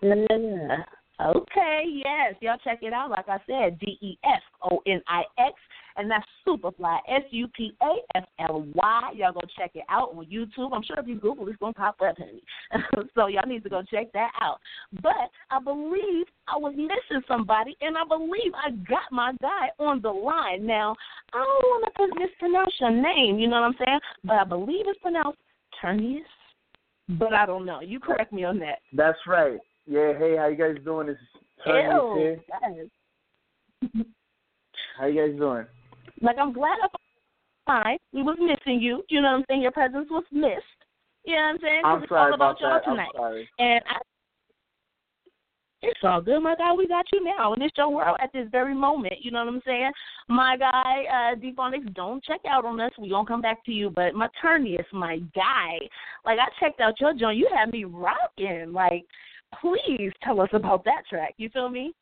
Yeah. 0.00 0.84
Okay, 1.22 1.84
yes. 1.86 2.34
Y'all 2.40 2.58
check 2.64 2.80
it 2.82 2.92
out. 2.92 3.10
Like 3.10 3.28
I 3.28 3.38
said, 3.46 3.78
D 3.78 3.98
E 4.00 4.18
F 4.24 4.42
O 4.62 4.80
N 4.86 5.00
I 5.06 5.22
X, 5.38 5.54
and 5.96 6.10
that's 6.10 6.26
Superfly, 6.46 6.98
S 7.08 7.22
U 7.30 7.46
P 7.56 7.72
A 7.82 8.18
F 8.18 8.24
L 8.40 8.66
Y. 8.74 9.10
Y'all 9.14 9.32
go 9.32 9.40
check 9.56 9.70
it 9.74 9.84
out 9.88 10.10
on 10.16 10.26
YouTube. 10.26 10.70
I'm 10.74 10.82
sure 10.82 10.98
if 10.98 11.06
you 11.06 11.20
Google, 11.20 11.46
it's 11.46 11.58
gonna 11.58 11.72
pop 11.72 11.96
up, 12.04 12.16
honey. 12.18 12.42
so 13.14 13.28
y'all 13.28 13.46
need 13.46 13.62
to 13.62 13.68
go 13.68 13.82
check 13.82 14.12
that 14.12 14.32
out. 14.40 14.58
But 15.02 15.30
I 15.52 15.60
believe 15.62 16.26
I 16.48 16.56
was 16.56 16.74
missing 16.76 17.22
somebody, 17.28 17.76
and 17.80 17.96
I 17.96 18.02
believe 18.08 18.52
I 18.54 18.70
got 18.88 19.12
my 19.12 19.34
guy 19.40 19.68
on 19.78 20.02
the 20.02 20.10
line. 20.10 20.66
Now 20.66 20.96
I 21.32 21.38
don't 21.38 21.46
want 21.46 21.94
to 21.96 22.20
mispronounce 22.20 22.74
your 22.80 22.90
name, 22.90 23.38
you 23.38 23.46
know 23.46 23.60
what 23.60 23.66
I'm 23.66 23.76
saying? 23.86 24.00
But 24.24 24.34
I 24.34 24.44
believe 24.44 24.86
it's 24.88 24.98
pronounced 24.98 25.38
Turnius. 25.80 26.26
But 27.08 27.34
I 27.34 27.46
don't 27.46 27.66
know. 27.66 27.80
You 27.80 28.00
correct 28.00 28.32
me 28.32 28.44
on 28.44 28.58
that. 28.60 28.78
That's 28.92 29.18
right. 29.26 29.60
Yeah, 29.86 30.12
hey, 30.18 30.36
how 30.36 30.46
you 30.48 30.56
guys 30.56 30.82
doing? 30.84 31.08
This 31.08 31.16
is 31.16 31.40
Tony 31.64 31.82
here. 32.18 32.88
How 34.98 35.06
you 35.06 35.26
guys 35.26 35.38
doing? 35.38 35.66
Like 36.22 36.36
I'm 36.38 36.52
glad 36.52 36.78
I'm 36.82 36.88
fine. 37.66 37.98
We 38.12 38.22
was 38.22 38.38
missing 38.40 38.80
you. 38.80 39.02
You 39.10 39.20
know 39.20 39.32
what 39.32 39.38
I'm 39.38 39.44
saying? 39.48 39.62
Your 39.62 39.72
presence 39.72 40.08
was 40.10 40.24
missed. 40.32 40.62
You 41.24 41.36
know 41.36 41.42
what 41.42 41.48
I'm 41.48 41.58
saying? 41.60 41.82
I'm 41.84 42.02
it's 42.02 42.08
sorry 42.08 42.32
all 42.32 42.34
about, 42.34 42.56
about 42.56 42.60
y'all 42.60 42.70
that. 42.70 42.88
I'm 42.88 42.96
tonight. 42.96 43.08
sorry. 43.14 43.48
And 43.58 43.80
I, 43.88 43.98
it's 45.82 46.00
all 46.02 46.22
good, 46.22 46.40
my 46.40 46.54
guy. 46.54 46.72
We 46.72 46.88
got 46.88 47.04
you 47.12 47.22
now, 47.22 47.52
and 47.52 47.62
it's 47.62 47.76
your 47.76 47.90
world 47.90 48.16
at 48.22 48.32
this 48.32 48.48
very 48.50 48.74
moment. 48.74 49.14
You 49.20 49.30
know 49.30 49.44
what 49.44 49.52
I'm 49.52 49.62
saying? 49.66 49.90
My 50.28 50.56
guy, 50.56 51.04
uh, 51.12 51.34
Defonix, 51.36 51.92
don't 51.94 52.24
check 52.24 52.40
out 52.48 52.64
on 52.64 52.80
us. 52.80 52.92
We 52.98 53.10
gonna 53.10 53.26
come 53.26 53.42
back 53.42 53.62
to 53.66 53.72
you. 53.72 53.90
But 53.90 54.14
my 54.14 54.28
Turnius, 54.40 54.86
my 54.92 55.18
guy, 55.34 55.78
like 56.24 56.38
I 56.38 56.48
checked 56.58 56.80
out 56.80 57.00
your 57.00 57.12
joint. 57.12 57.36
You 57.36 57.50
had 57.54 57.70
me 57.70 57.84
rocking. 57.84 58.72
Like, 58.72 59.04
please 59.60 60.12
tell 60.22 60.40
us 60.40 60.50
about 60.52 60.84
that 60.84 61.02
track. 61.08 61.34
You 61.36 61.48
feel 61.50 61.68
me? 61.68 61.94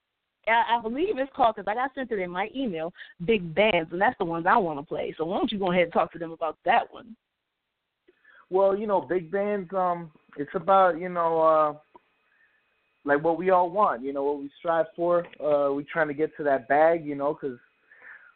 I, 0.48 0.80
believe 0.82 1.18
it's 1.18 1.30
called 1.36 1.54
because 1.56 1.70
I 1.70 1.74
got 1.74 1.94
sent 1.94 2.10
it 2.10 2.18
in 2.18 2.30
my 2.30 2.48
email. 2.54 2.92
Big 3.24 3.54
bands, 3.54 3.92
and 3.92 4.00
that's 4.00 4.18
the 4.18 4.24
ones 4.24 4.44
I 4.48 4.56
want 4.56 4.78
to 4.78 4.84
play. 4.84 5.14
So 5.16 5.24
why 5.24 5.38
don't 5.38 5.52
you 5.52 5.58
go 5.58 5.70
ahead 5.70 5.84
and 5.84 5.92
talk 5.92 6.12
to 6.12 6.18
them 6.18 6.32
about 6.32 6.58
that 6.64 6.92
one? 6.92 7.14
Well, 8.50 8.76
you 8.76 8.86
know, 8.86 9.00
big 9.00 9.30
bands. 9.30 9.70
Um, 9.72 10.10
it's 10.36 10.50
about 10.54 10.98
you 10.98 11.08
know, 11.08 11.40
uh, 11.40 12.00
like 13.04 13.22
what 13.22 13.38
we 13.38 13.50
all 13.50 13.70
want. 13.70 14.02
You 14.02 14.12
know, 14.12 14.24
what 14.24 14.40
we 14.40 14.50
strive 14.58 14.86
for. 14.96 15.24
Uh, 15.40 15.72
we 15.72 15.84
trying 15.84 16.08
to 16.08 16.14
get 16.14 16.36
to 16.36 16.42
that 16.44 16.68
bag. 16.68 17.06
You 17.06 17.14
know, 17.14 17.38
because 17.40 17.58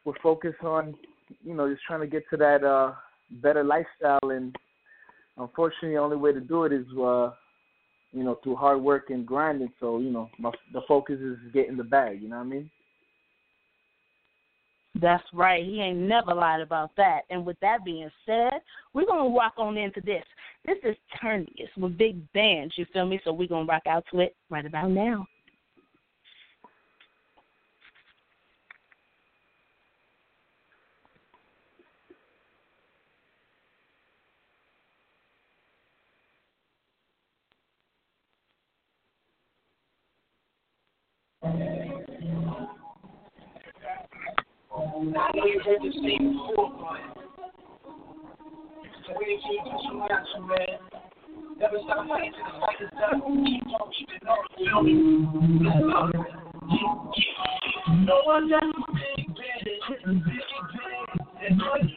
we're 0.05 0.15
focused 0.23 0.63
on, 0.63 0.95
you 1.45 1.55
know, 1.55 1.69
just 1.69 1.85
trying 1.85 2.01
to 2.01 2.07
get 2.07 2.23
to 2.31 2.37
that 2.37 2.63
uh 2.63 2.93
better 3.43 3.65
lifestyle. 3.65 4.31
And 4.31 4.55
unfortunately, 5.37 5.91
the 5.91 6.01
only 6.01 6.17
way 6.17 6.33
to 6.33 6.41
do 6.41 6.65
it 6.65 6.73
is, 6.73 6.87
uh, 6.99 7.33
you 8.17 8.25
know, 8.25 8.39
through 8.43 8.57
hard 8.57 8.81
work 8.81 9.11
and 9.11 9.27
grinding. 9.27 9.71
So 9.79 9.99
you 9.99 10.11
know, 10.11 10.31
my, 10.39 10.51
the 10.73 10.81
focus 10.89 11.21
is 11.21 11.37
getting 11.53 11.77
the 11.77 11.85
bag. 11.85 12.23
You 12.23 12.29
know 12.29 12.37
what 12.37 12.47
I 12.47 12.49
mean? 12.49 12.71
That's 15.01 15.25
right. 15.35 15.63
He 15.63 15.81
ain't 15.81 15.99
never 15.99 16.33
lied 16.33 16.63
about 16.63 16.91
that. 16.97 17.23
And 17.29 17.45
with 17.45 17.61
that 17.61 17.85
being 17.85 18.09
said, 18.25 18.61
we're 18.95 19.07
gonna 19.07 19.29
walk 19.29 19.55
on 19.59 19.77
into 19.77 20.01
this. 20.01 20.25
This 20.65 20.79
is 20.83 20.97
Turnius 21.21 21.69
with 21.77 21.99
big 21.99 22.21
bands. 22.33 22.75
You 22.79 22.87
feel 22.93 23.07
me? 23.07 23.21
So 23.23 23.33
we're 23.33 23.49
gonna 23.49 23.67
rock 23.67 23.87
out 23.87 24.05
to 24.13 24.21
it 24.21 24.35
right 24.49 24.65
about 24.65 24.91
now. 24.91 25.27
I 45.17 45.31
know 45.35 45.47
you 45.47 45.61
heard 45.65 45.79
but 45.81 45.93
the 49.07 49.13
way 49.15 49.27
you 49.29 49.59
do 49.65 49.95
man. 50.41 50.79
Never 51.59 51.79
stop 51.85 52.09
fighting 52.09 52.33
fight. 52.61 52.79
Keep 52.81 53.67
on 53.69 53.87
keeping 53.97 54.25
on, 54.29 54.41
feel 54.57 54.81
me? 54.83 54.93
Let's 55.65 55.81
go. 55.81 55.95
No 58.05 58.17
one 58.25 58.53
ever 58.53 58.73
big 59.17 59.27
bad, 59.29 59.63
big 59.65 59.81
bad, 59.87 60.11
and 61.49 61.63
all 61.63 61.79
you 61.81 61.89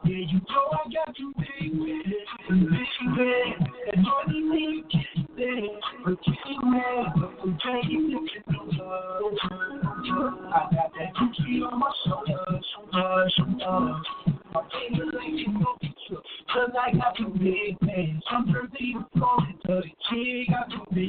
Yeah, 0.06 0.16
you 0.16 0.40
know 0.40 0.66
I 0.72 0.88
got 0.90 1.16
can 1.16 1.34
get 1.40 1.60
man, 5.36 6.46
I. 9.26 10.26
I 10.52 10.70
got 10.72 10.92
that 10.96 11.12
on 11.64 11.80
my 11.80 11.92
I 16.76 16.92
got 16.92 17.16
the 17.18 17.26
plans. 17.80 18.24
I'm 18.32 18.46
to 18.52 19.06
flow 19.14 19.38
to 19.66 19.68
the 19.68 19.84
kid, 20.10 20.48
got 20.50 20.70
the 20.70 21.09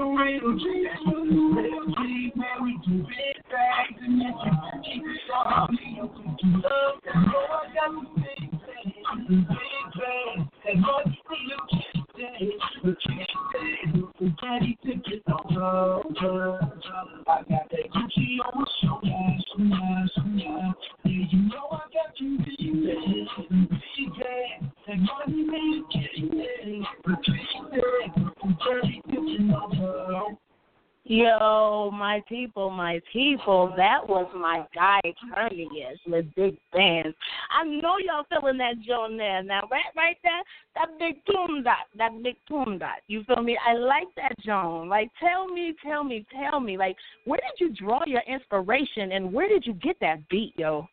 the 0.00 0.06
big 0.06 1.60
and 1.60 1.84
if 2.62 2.86
you 2.86 3.04
I 7.42 7.66
got 7.74 7.90
the 7.92 8.06
big. 8.16 8.50
And 13.82 14.04
him 14.24 14.26
get 14.42 14.44
but 14.44 14.62
you 14.62 14.74
it 15.06 15.22
over. 15.28 16.60
I 17.26 17.42
got 17.42 17.66
that 17.70 17.86
Gucci 17.94 18.38
on 18.44 18.52
my 18.56 18.64
shoulder. 18.82 19.30
Yeah, 20.34 20.72
you 21.04 21.38
know 21.48 21.66
I 21.70 21.74
got 21.92 22.10
baby, 22.38 22.72
baby. 22.72 23.26
And 24.88 25.08
get 25.92 27.39
Yo, 31.12 31.90
my 31.92 32.22
people, 32.28 32.70
my 32.70 33.00
people, 33.12 33.74
that 33.76 33.98
was 34.08 34.30
my 34.32 34.64
guy 34.72 35.00
Ternius 35.34 35.98
with 36.06 36.24
big 36.36 36.56
bands. 36.72 37.16
I 37.50 37.64
know 37.64 37.96
y'all 37.98 38.24
feeling 38.30 38.58
that 38.58 38.74
Joan 38.86 39.16
there. 39.16 39.42
Now, 39.42 39.62
right, 39.72 39.90
right 39.96 40.16
there, 40.22 40.40
that 40.76 40.96
big 41.00 41.16
toom 41.26 41.64
dot, 41.64 41.88
that 41.98 42.12
big 42.22 42.36
toom 42.46 42.78
dot. 42.78 42.98
You 43.08 43.24
feel 43.24 43.42
me? 43.42 43.58
I 43.66 43.72
like 43.72 44.06
that 44.14 44.38
Joan. 44.46 44.88
Like, 44.88 45.10
tell 45.18 45.48
me, 45.48 45.74
tell 45.84 46.04
me, 46.04 46.24
tell 46.32 46.60
me, 46.60 46.78
like, 46.78 46.94
where 47.24 47.40
did 47.40 47.58
you 47.58 47.74
draw 47.74 48.02
your 48.06 48.22
inspiration 48.28 49.10
and 49.10 49.32
where 49.32 49.48
did 49.48 49.66
you 49.66 49.72
get 49.72 49.96
that 50.00 50.28
beat, 50.28 50.54
yo? 50.56 50.86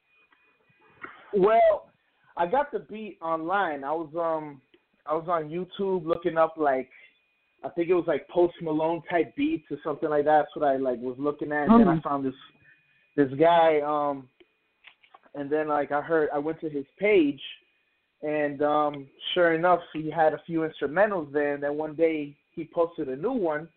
Well, 1.31 1.91
I 2.37 2.47
got 2.47 2.71
the 2.71 2.79
beat 2.79 3.19
online. 3.21 3.83
I 3.83 3.91
was 3.91 4.09
um 4.15 4.61
I 5.05 5.13
was 5.13 5.27
on 5.29 5.49
YouTube 5.49 6.07
looking 6.07 6.39
up 6.39 6.55
like 6.57 6.89
I 7.63 7.69
think 7.69 7.89
it 7.89 7.93
was 7.95 8.05
like 8.07 8.27
Post 8.29 8.55
Malone 8.61 9.01
type 9.09 9.35
beats 9.35 9.65
or 9.71 9.77
something 9.83 10.09
like 10.09 10.25
that. 10.25 10.43
That's 10.43 10.55
what 10.55 10.67
I 10.69 10.77
like 10.77 10.99
was 10.99 11.15
looking 11.17 11.51
at. 11.51 11.69
And 11.69 11.79
then 11.79 11.87
I 11.87 11.95
Mhm. 11.95 12.03
found 12.03 12.25
this 12.25 12.35
this 13.15 13.33
guy, 13.33 13.81
um 13.81 14.29
and 15.33 15.49
then 15.49 15.67
like 15.67 15.91
I 15.91 16.01
heard 16.01 16.29
I 16.33 16.37
went 16.37 16.59
to 16.61 16.69
his 16.69 16.85
page 16.99 17.41
and 18.21 18.61
um 18.61 19.07
sure 19.33 19.53
enough 19.53 19.81
he 19.93 20.09
had 20.09 20.33
a 20.33 20.39
few 20.45 20.61
instrumentals 20.61 21.31
there 21.31 21.53
and 21.55 21.63
then 21.63 21.77
one 21.77 21.93
day 21.95 22.35
he 22.55 22.65
posted 22.65 23.09
a 23.09 23.15
new 23.15 23.31
one 23.33 23.67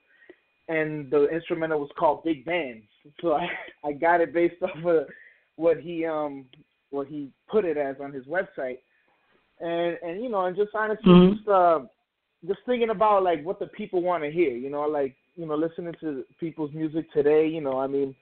and 0.68 1.10
the 1.10 1.28
instrumental 1.28 1.80
was 1.80 1.90
called 1.98 2.22
Big 2.22 2.44
Bands. 2.44 2.84
So 3.20 3.32
I 3.42 3.48
I 3.84 3.92
got 3.92 4.20
it 4.20 4.32
based 4.32 4.62
off 4.62 4.84
of 4.84 5.08
what 5.56 5.78
he 5.80 6.04
um 6.06 6.44
what 6.90 7.06
he 7.06 7.30
put 7.48 7.64
it 7.64 7.76
as 7.76 7.96
on 8.00 8.12
his 8.12 8.26
website. 8.26 8.78
And 9.60 9.98
and 10.02 10.22
you 10.22 10.28
know, 10.28 10.44
and 10.46 10.56
just 10.56 10.74
honestly 10.74 11.12
Mhm. 11.12 11.36
just 11.36 11.48
uh 11.48 11.80
just 12.46 12.60
thinking 12.66 12.90
about 12.90 13.22
like 13.22 13.42
what 13.44 13.58
the 13.58 13.66
people 13.66 14.02
want 14.02 14.22
to 14.24 14.30
hear, 14.30 14.50
you 14.50 14.70
know, 14.70 14.82
like 14.82 15.14
you 15.36 15.46
know, 15.46 15.54
listening 15.54 15.94
to 16.00 16.24
people's 16.38 16.72
music 16.74 17.10
today, 17.12 17.46
you 17.46 17.60
know, 17.60 17.78
I 17.78 17.86
mean, 17.86 18.14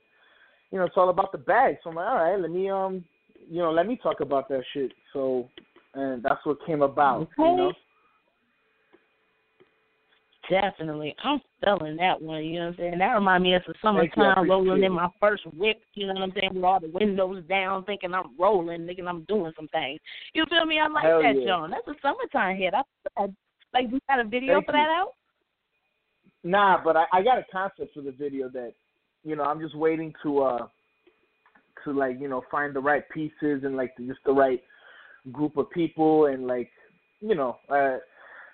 you 0.70 0.78
know, 0.78 0.84
it's 0.84 0.96
all 0.96 1.10
about 1.10 1.32
the 1.32 1.38
bag. 1.38 1.76
So 1.82 1.90
I'm 1.90 1.96
like, 1.96 2.08
all 2.08 2.16
right, 2.16 2.40
let 2.40 2.50
me 2.50 2.70
um, 2.70 3.04
you 3.48 3.58
know, 3.58 3.70
let 3.70 3.86
me 3.86 3.98
talk 4.02 4.20
about 4.20 4.48
that 4.48 4.62
shit. 4.72 4.92
So, 5.12 5.48
and 5.94 6.22
that's 6.22 6.44
what 6.44 6.64
came 6.66 6.82
about, 6.82 7.28
you 7.38 7.44
know. 7.44 7.72
Definitely. 10.50 11.14
I'm 11.24 11.40
feeling 11.62 11.96
that 11.96 12.20
one, 12.22 12.42
you 12.42 12.58
know 12.58 12.66
what 12.66 12.70
I'm 12.72 12.76
saying? 12.78 12.98
That 12.98 13.12
reminds 13.12 13.42
me 13.42 13.54
of 13.54 13.62
the 13.66 13.74
summertime 13.82 14.48
rolling 14.48 14.82
in 14.82 14.92
my 14.92 15.08
first 15.20 15.44
whip, 15.54 15.80
you 15.92 16.06
know 16.06 16.14
what 16.14 16.22
I'm 16.22 16.32
saying, 16.32 16.54
with 16.54 16.64
all 16.64 16.80
the 16.80 16.88
windows 16.88 17.44
down, 17.48 17.84
thinking 17.84 18.14
I'm 18.14 18.34
rolling, 18.38 18.86
thinking 18.86 19.06
I'm 19.06 19.24
doing 19.24 19.52
some 19.56 19.68
things. 19.68 20.00
You 20.32 20.46
feel 20.48 20.64
me? 20.64 20.80
I 20.80 20.88
like 20.88 21.04
Hell 21.04 21.22
that, 21.22 21.38
yeah. 21.38 21.46
John. 21.46 21.70
That's 21.70 21.86
a 21.86 22.00
summertime 22.00 22.56
hit. 22.56 22.72
I, 22.72 22.82
I 23.18 23.26
like 23.74 23.86
you 23.90 24.00
got 24.08 24.20
a 24.20 24.24
video 24.24 24.54
Thank 24.54 24.66
for 24.66 24.72
you. 24.72 24.78
that 24.78 24.90
out? 24.90 25.12
Nah, 26.44 26.82
but 26.82 26.96
I, 26.96 27.04
I 27.12 27.22
got 27.22 27.38
a 27.38 27.44
concept 27.50 27.94
for 27.94 28.02
the 28.02 28.12
video 28.12 28.48
that, 28.50 28.72
you 29.24 29.36
know, 29.36 29.42
I'm 29.42 29.60
just 29.60 29.76
waiting 29.76 30.12
to 30.22 30.42
uh 30.42 30.66
to 31.84 31.92
like, 31.92 32.18
you 32.20 32.28
know, 32.28 32.42
find 32.50 32.74
the 32.74 32.80
right 32.80 33.04
pieces 33.10 33.62
and 33.64 33.76
like 33.76 33.92
just 34.06 34.20
the 34.24 34.32
right 34.32 34.62
group 35.32 35.56
of 35.56 35.70
people 35.70 36.26
and 36.26 36.46
like, 36.46 36.70
you 37.20 37.34
know, 37.34 37.56
uh 37.68 37.98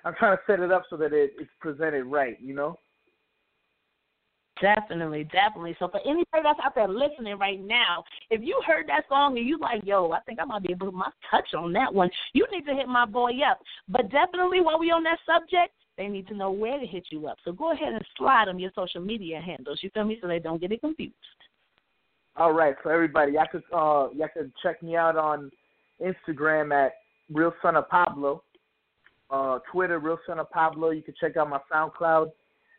I'm 0.05 0.15
trying 0.19 0.37
to 0.37 0.43
set 0.47 0.61
it 0.61 0.71
up 0.71 0.83
so 0.91 0.97
that 0.99 1.13
it, 1.13 1.33
it's 1.39 1.51
presented 1.61 2.05
right, 2.05 2.39
you 2.41 2.55
know? 2.55 2.79
Definitely, 4.61 5.25
definitely. 5.25 5.75
So 5.79 5.89
for 5.89 6.01
anybody 6.05 6.43
that's 6.43 6.61
out 6.65 6.75
there 6.75 6.89
listening 6.89 7.39
right 7.39 7.61
now, 7.61 8.05
if 8.31 8.41
you 8.43 8.61
heard 8.67 8.89
that 8.89 9.05
song 9.09 9.37
and 9.37 9.47
you 9.47 9.59
like, 9.59 9.83
yo, 9.85 10.13
I 10.13 10.21
think 10.21 10.39
I 10.41 10.45
might 10.45 10.63
be 10.63 10.71
able 10.71 10.87
to 10.87 10.93
put 10.93 10.99
my 10.99 11.11
touch 11.31 11.55
on 11.57 11.73
that 11.73 11.93
one, 11.93 12.11
you 12.35 12.47
need 12.53 12.65
to 12.67 12.75
hit 12.75 12.87
my 12.87 13.05
boy 13.05 13.33
up. 13.51 13.59
But 13.89 14.11
definitely 14.11 14.61
while 14.61 14.79
we 14.79 14.91
on 14.93 15.03
that 15.05 15.19
subject, 15.27 15.75
they 15.97 16.07
need 16.07 16.29
to 16.29 16.35
know 16.35 16.53
where 16.53 16.79
to 16.79 16.87
hit 16.87 17.07
you 17.11 17.27
up. 17.27 17.39
So 17.45 17.53
go 17.53 17.73
ahead 17.73 17.93
and 17.93 18.05
slide 18.17 18.47
them 18.47 18.59
your 18.59 18.71
social 18.75 19.01
media 19.01 19.41
handles. 19.41 19.81
You 19.83 19.91
feel 19.91 20.05
me? 20.05 20.19
So 20.21 20.29
they 20.29 20.39
don't 20.39 20.61
get 20.61 20.73
it 20.73 20.81
confused. 20.81 21.15
All 22.37 22.53
right, 22.53 22.75
so 22.83 22.91
everybody, 22.91 23.33
y'all 23.33 23.47
could 23.51 23.63
uh 23.73 24.09
y'all 24.13 24.29
could 24.33 24.53
check 24.63 24.83
me 24.83 24.97
out 24.97 25.17
on 25.17 25.51
Instagram 26.01 26.75
at 26.75 26.95
Real 27.33 27.55
Son 27.63 27.77
of 27.77 27.89
Pablo. 27.89 28.43
Uh 29.31 29.59
Twitter, 29.71 29.99
Real 29.99 30.19
Son 30.27 30.41
of 30.41 30.51
Pablo. 30.51 30.91
You 30.91 31.03
can 31.03 31.15
check 31.21 31.37
out 31.37 31.49
my 31.49 31.61
SoundCloud 31.73 32.31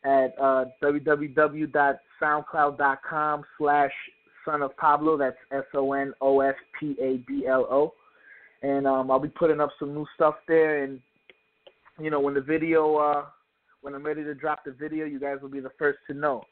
at 0.06 0.32
uh 0.40 0.64
www.soundcloud.com 0.82 3.44
slash 3.58 3.92
Son 4.44 4.62
of 4.62 4.74
Pablo. 4.76 5.18
That's 5.18 5.36
S 5.50 5.64
O 5.74 5.92
N 5.92 6.14
O 6.20 6.38
S 6.40 6.54
P 6.78 6.96
A 7.02 7.16
B 7.26 7.46
L 7.46 7.66
O. 7.70 7.92
And 8.62 8.86
um 8.86 9.10
I'll 9.10 9.18
be 9.18 9.28
putting 9.28 9.60
up 9.60 9.70
some 9.78 9.92
new 9.92 10.06
stuff 10.14 10.36
there 10.46 10.84
and 10.84 11.00
you 12.00 12.10
know 12.10 12.20
when 12.20 12.34
the 12.34 12.40
video 12.40 12.96
uh 12.96 13.24
when 13.82 13.94
I'm 13.94 14.04
ready 14.04 14.24
to 14.24 14.34
drop 14.34 14.64
the 14.64 14.72
video 14.72 15.04
you 15.04 15.20
guys 15.20 15.38
will 15.42 15.48
be 15.48 15.60
the 15.60 15.72
first 15.78 15.98
to 16.06 16.14
know. 16.14 16.44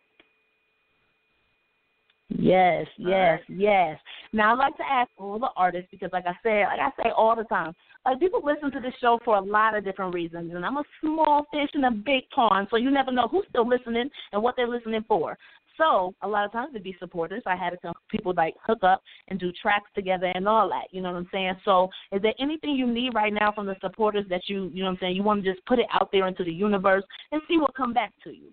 Yes, 2.36 2.86
yes, 2.98 3.40
yes. 3.48 3.98
Now 4.32 4.52
I'd 4.52 4.58
like 4.58 4.76
to 4.78 4.82
ask 4.90 5.10
all 5.18 5.38
the 5.38 5.50
artists 5.56 5.88
because, 5.90 6.10
like 6.12 6.26
I 6.26 6.34
said, 6.42 6.64
like 6.64 6.80
I 6.80 6.90
say 7.02 7.10
all 7.16 7.36
the 7.36 7.44
time, 7.44 7.72
like 8.04 8.18
people 8.18 8.42
listen 8.44 8.72
to 8.72 8.80
this 8.80 8.94
show 9.00 9.20
for 9.24 9.36
a 9.36 9.40
lot 9.40 9.76
of 9.76 9.84
different 9.84 10.12
reasons, 10.14 10.52
and 10.52 10.64
I'm 10.64 10.76
a 10.76 10.84
small 11.00 11.46
fish 11.52 11.70
in 11.74 11.84
a 11.84 11.90
big 11.90 12.28
pond, 12.34 12.68
so 12.70 12.76
you 12.76 12.90
never 12.90 13.12
know 13.12 13.28
who's 13.28 13.46
still 13.48 13.68
listening 13.68 14.10
and 14.32 14.42
what 14.42 14.56
they're 14.56 14.68
listening 14.68 15.04
for. 15.06 15.38
So 15.76 16.14
a 16.22 16.28
lot 16.28 16.44
of 16.44 16.52
times 16.52 16.72
to 16.74 16.80
be 16.80 16.96
supporters, 16.98 17.42
I 17.46 17.56
had 17.56 17.70
to 17.70 17.92
people 18.08 18.32
like 18.36 18.54
hook 18.64 18.82
up 18.82 19.02
and 19.28 19.38
do 19.38 19.52
tracks 19.60 19.90
together 19.94 20.30
and 20.34 20.46
all 20.48 20.68
that. 20.68 20.86
You 20.92 21.02
know 21.02 21.12
what 21.12 21.18
I'm 21.18 21.28
saying? 21.32 21.54
So 21.64 21.88
is 22.12 22.22
there 22.22 22.34
anything 22.38 22.76
you 22.76 22.86
need 22.86 23.14
right 23.14 23.32
now 23.32 23.52
from 23.52 23.66
the 23.66 23.76
supporters 23.80 24.24
that 24.30 24.42
you, 24.46 24.70
you 24.72 24.80
know 24.82 24.86
what 24.86 24.92
I'm 24.92 24.98
saying, 25.00 25.16
you 25.16 25.22
want 25.22 25.42
to 25.44 25.52
just 25.52 25.64
put 25.66 25.78
it 25.78 25.86
out 25.92 26.10
there 26.12 26.28
into 26.28 26.44
the 26.44 26.52
universe 26.52 27.04
and 27.32 27.42
see 27.48 27.58
what 27.58 27.74
come 27.74 27.92
back 27.92 28.12
to 28.24 28.30
you? 28.30 28.50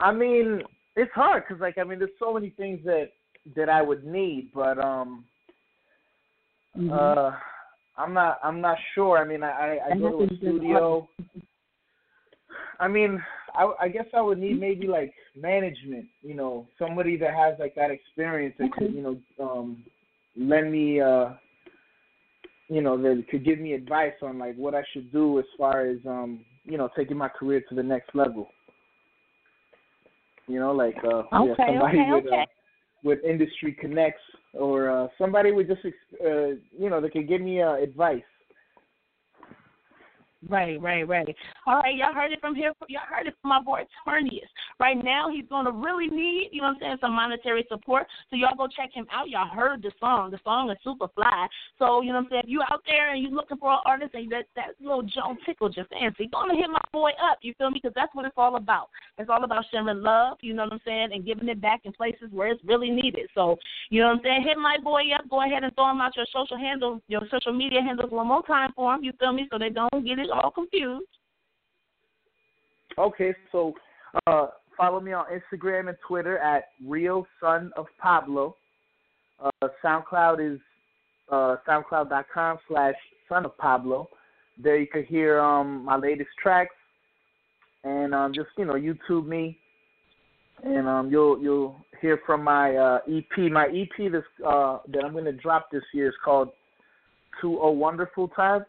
I 0.00 0.12
mean, 0.12 0.62
it's 0.96 1.12
hard 1.12 1.44
because 1.46 1.60
like 1.60 1.78
I 1.78 1.84
mean, 1.84 1.98
there's 1.98 2.10
so 2.18 2.34
many 2.34 2.50
things 2.50 2.80
that 2.84 3.10
that 3.56 3.68
I 3.68 3.82
would 3.82 4.04
need, 4.04 4.50
but 4.54 4.78
um, 4.78 5.24
Mm-hmm. 6.76 6.92
uh, 6.92 7.32
I'm 7.96 8.12
not 8.12 8.38
I'm 8.42 8.60
not 8.60 8.76
sure. 8.94 9.18
I 9.18 9.24
mean, 9.24 9.42
I 9.42 9.50
I, 9.50 9.90
I 9.90 9.98
go 9.98 10.18
to 10.18 10.24
a 10.24 10.36
studio. 10.36 11.08
I 12.80 12.88
mean, 12.88 13.22
I 13.54 13.72
I 13.80 13.88
guess 13.88 14.06
I 14.14 14.20
would 14.20 14.38
need 14.38 14.58
maybe 14.58 14.88
like 14.88 15.12
management. 15.36 16.06
You 16.22 16.34
know, 16.34 16.66
somebody 16.78 17.16
that 17.18 17.32
has 17.34 17.54
like 17.60 17.74
that 17.76 17.90
experience 17.90 18.56
that 18.58 18.72
could 18.72 18.92
you 18.92 19.02
know 19.02 19.44
um 19.44 19.84
lend 20.36 20.72
me 20.72 21.00
uh 21.00 21.30
you 22.68 22.80
know 22.80 23.00
that 23.00 23.24
could 23.30 23.44
give 23.44 23.60
me 23.60 23.74
advice 23.74 24.14
on 24.22 24.38
like 24.38 24.56
what 24.56 24.74
I 24.74 24.82
should 24.92 25.12
do 25.12 25.38
as 25.38 25.44
far 25.56 25.86
as 25.86 25.98
um 26.06 26.44
you 26.64 26.76
know 26.76 26.88
taking 26.96 27.16
my 27.16 27.28
career 27.28 27.62
to 27.68 27.74
the 27.74 27.82
next 27.82 28.14
level. 28.14 28.48
You 30.46 30.60
know, 30.60 30.72
like 30.72 30.96
uh, 31.04 31.22
yeah, 31.32 31.54
somebody 31.56 31.98
okay, 32.00 32.12
with 32.12 32.26
okay. 32.26 32.42
Uh, 32.42 32.46
with 33.02 33.18
industry 33.22 33.76
connects, 33.78 34.22
or 34.54 34.88
uh, 34.90 35.08
somebody 35.18 35.52
with 35.52 35.68
just 35.68 35.80
uh, 36.24 36.56
you 36.78 36.88
know 36.90 37.00
that 37.00 37.12
could 37.12 37.28
give 37.28 37.40
me 37.40 37.60
uh, 37.60 37.74
advice. 37.74 38.22
Right, 40.48 40.80
right, 40.80 41.08
right. 41.08 41.36
All 41.66 41.76
right, 41.76 41.96
y'all 41.96 42.12
heard 42.12 42.32
it 42.32 42.40
from 42.40 42.54
here. 42.54 42.72
Y'all 42.88 43.02
heard 43.08 43.26
it 43.26 43.34
from 43.40 43.48
my 43.48 43.62
boy 43.62 43.86
Ternius. 44.04 44.48
Right 44.78 45.02
now, 45.02 45.30
he's 45.30 45.48
going 45.48 45.64
to 45.64 45.72
really 45.72 46.08
need, 46.08 46.50
you 46.52 46.60
know 46.60 46.68
what 46.68 46.76
I'm 46.76 46.80
saying, 46.80 46.96
some 47.00 47.12
monetary 47.12 47.64
support. 47.70 48.06
So 48.28 48.36
y'all 48.36 48.56
go 48.56 48.66
check 48.66 48.90
him 48.92 49.06
out. 49.12 49.30
Y'all 49.30 49.48
heard 49.48 49.82
the 49.82 49.92
song. 50.00 50.30
The 50.30 50.38
song 50.44 50.70
is 50.70 50.76
super 50.84 51.08
fly. 51.14 51.46
So, 51.78 52.02
you 52.02 52.08
know 52.08 52.16
what 52.16 52.24
I'm 52.24 52.30
saying, 52.30 52.42
if 52.44 52.50
you 52.50 52.62
out 52.70 52.82
there 52.86 53.14
and 53.14 53.22
you 53.22 53.30
looking 53.30 53.56
for 53.56 53.72
an 53.72 53.78
artist 53.86 54.14
and 54.14 54.30
that, 54.32 54.44
that 54.56 54.74
little 54.80 55.02
Joan 55.02 55.38
tickle 55.46 55.70
your 55.70 55.86
fancy, 55.86 56.28
go 56.30 56.38
on 56.38 56.50
and 56.50 56.58
hit 56.58 56.68
my 56.68 56.80
boy 56.92 57.10
up. 57.30 57.38
You 57.42 57.54
feel 57.56 57.70
me? 57.70 57.80
Because 57.82 57.94
that's 57.94 58.14
what 58.14 58.26
it's 58.26 58.34
all 58.36 58.56
about. 58.56 58.88
It's 59.16 59.30
all 59.30 59.44
about 59.44 59.64
sharing 59.70 60.02
love, 60.02 60.38
you 60.40 60.54
know 60.54 60.64
what 60.64 60.72
I'm 60.72 60.80
saying, 60.84 61.10
and 61.12 61.24
giving 61.24 61.48
it 61.48 61.60
back 61.60 61.82
in 61.84 61.92
places 61.92 62.30
where 62.32 62.48
it's 62.48 62.64
really 62.64 62.90
needed. 62.90 63.28
So, 63.34 63.56
you 63.90 64.00
know 64.00 64.08
what 64.08 64.16
I'm 64.16 64.22
saying, 64.24 64.42
hit 64.42 64.58
my 64.58 64.76
boy 64.82 65.02
up. 65.14 65.28
Go 65.30 65.42
ahead 65.44 65.62
and 65.62 65.72
throw 65.74 65.90
him 65.90 66.00
out 66.00 66.16
your 66.16 66.26
social 66.32 66.58
handles, 66.58 67.00
your 67.06 67.22
social 67.30 67.52
media 67.52 67.80
handles 67.80 68.10
one 68.10 68.26
more 68.26 68.42
time 68.42 68.72
for 68.74 68.92
him. 68.92 69.04
You 69.04 69.12
feel 69.20 69.32
me? 69.32 69.46
So 69.52 69.58
they 69.58 69.70
don't 69.70 70.04
get 70.04 70.18
it 70.18 70.30
all 70.30 70.50
confused. 70.50 71.06
Okay, 72.98 73.34
so 73.52 73.74
uh, 74.26 74.48
follow 74.76 75.00
me 75.00 75.12
on 75.12 75.26
Instagram 75.26 75.88
and 75.88 75.98
Twitter 76.06 76.38
at 76.38 76.64
Real 76.84 77.26
Son 77.40 77.70
of 77.76 77.86
Pablo. 78.00 78.56
Uh, 79.42 79.68
SoundCloud 79.84 80.54
is 80.54 80.60
uh, 81.30 81.56
soundcloud.com 81.68 82.58
slash 82.68 82.94
Son 83.28 83.44
of 83.44 83.56
Pablo. 83.58 84.08
There 84.62 84.76
you 84.76 84.86
can 84.86 85.04
hear 85.04 85.40
um, 85.40 85.84
my 85.84 85.96
latest 85.96 86.30
tracks, 86.40 86.74
and 87.84 88.14
um, 88.14 88.32
just 88.34 88.48
you 88.56 88.64
know 88.64 88.74
YouTube 88.74 89.26
me, 89.26 89.58
and 90.62 90.88
um, 90.88 91.10
you'll 91.10 91.40
you'll 91.40 91.76
hear 92.00 92.20
from 92.26 92.42
my 92.42 92.74
uh, 92.74 92.98
EP. 93.08 93.50
My 93.50 93.66
EP 93.66 94.10
this 94.10 94.24
uh, 94.46 94.78
that 94.88 95.04
I'm 95.04 95.12
going 95.12 95.24
to 95.24 95.32
drop 95.32 95.70
this 95.70 95.84
year 95.92 96.08
is 96.08 96.14
called 96.24 96.50
"To 97.40 97.58
a 97.58 97.70
Wonderful 97.70 98.28
Time." 98.28 98.64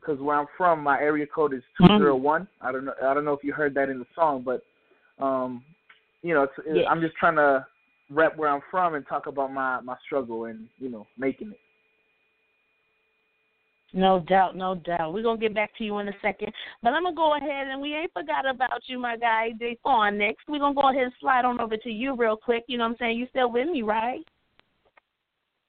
because 0.00 0.20
where 0.20 0.36
I'm 0.36 0.46
from, 0.56 0.82
my 0.82 0.98
area 0.98 1.26
code 1.26 1.52
is 1.52 1.62
two 1.76 1.86
zero 1.98 2.16
one. 2.16 2.48
I 2.60 2.72
don't 2.72 2.84
know. 2.84 2.94
I 3.02 3.14
don't 3.14 3.24
know 3.24 3.32
if 3.32 3.44
you 3.44 3.52
heard 3.52 3.74
that 3.74 3.88
in 3.88 3.98
the 3.98 4.06
song, 4.14 4.44
but 4.44 4.62
um, 5.22 5.62
you 6.22 6.34
know, 6.34 6.44
it's, 6.44 6.52
Yeah. 6.66 6.88
I'm 6.88 7.00
just 7.00 7.14
trying 7.16 7.36
to 7.36 7.66
rep 8.10 8.36
where 8.36 8.48
I'm 8.48 8.62
from 8.70 8.94
and 8.94 9.06
talk 9.06 9.26
about 9.26 9.52
my 9.52 9.80
my 9.80 9.96
struggle 10.04 10.46
and 10.46 10.68
you 10.78 10.88
know 10.88 11.06
making 11.18 11.50
it. 11.50 11.60
No 13.92 14.20
doubt, 14.20 14.56
no 14.56 14.76
doubt. 14.76 15.12
We're 15.12 15.22
gonna 15.22 15.40
get 15.40 15.54
back 15.54 15.76
to 15.78 15.84
you 15.84 15.98
in 15.98 16.08
a 16.08 16.12
second. 16.22 16.52
But 16.82 16.92
I'm 16.92 17.02
gonna 17.02 17.16
go 17.16 17.36
ahead 17.36 17.66
and 17.66 17.80
we 17.80 17.94
ain't 17.94 18.12
forgot 18.12 18.48
about 18.48 18.82
you, 18.86 18.98
my 18.98 19.16
guy, 19.16 19.50
Fawn 19.82 20.16
next. 20.16 20.48
We're 20.48 20.60
gonna 20.60 20.74
go 20.74 20.90
ahead 20.90 21.04
and 21.04 21.12
slide 21.20 21.44
on 21.44 21.60
over 21.60 21.76
to 21.76 21.90
you 21.90 22.14
real 22.14 22.36
quick. 22.36 22.64
You 22.68 22.78
know 22.78 22.84
what 22.84 22.92
I'm 22.92 22.96
saying? 22.98 23.18
You 23.18 23.26
still 23.30 23.50
with 23.50 23.68
me, 23.68 23.82
right? 23.82 24.20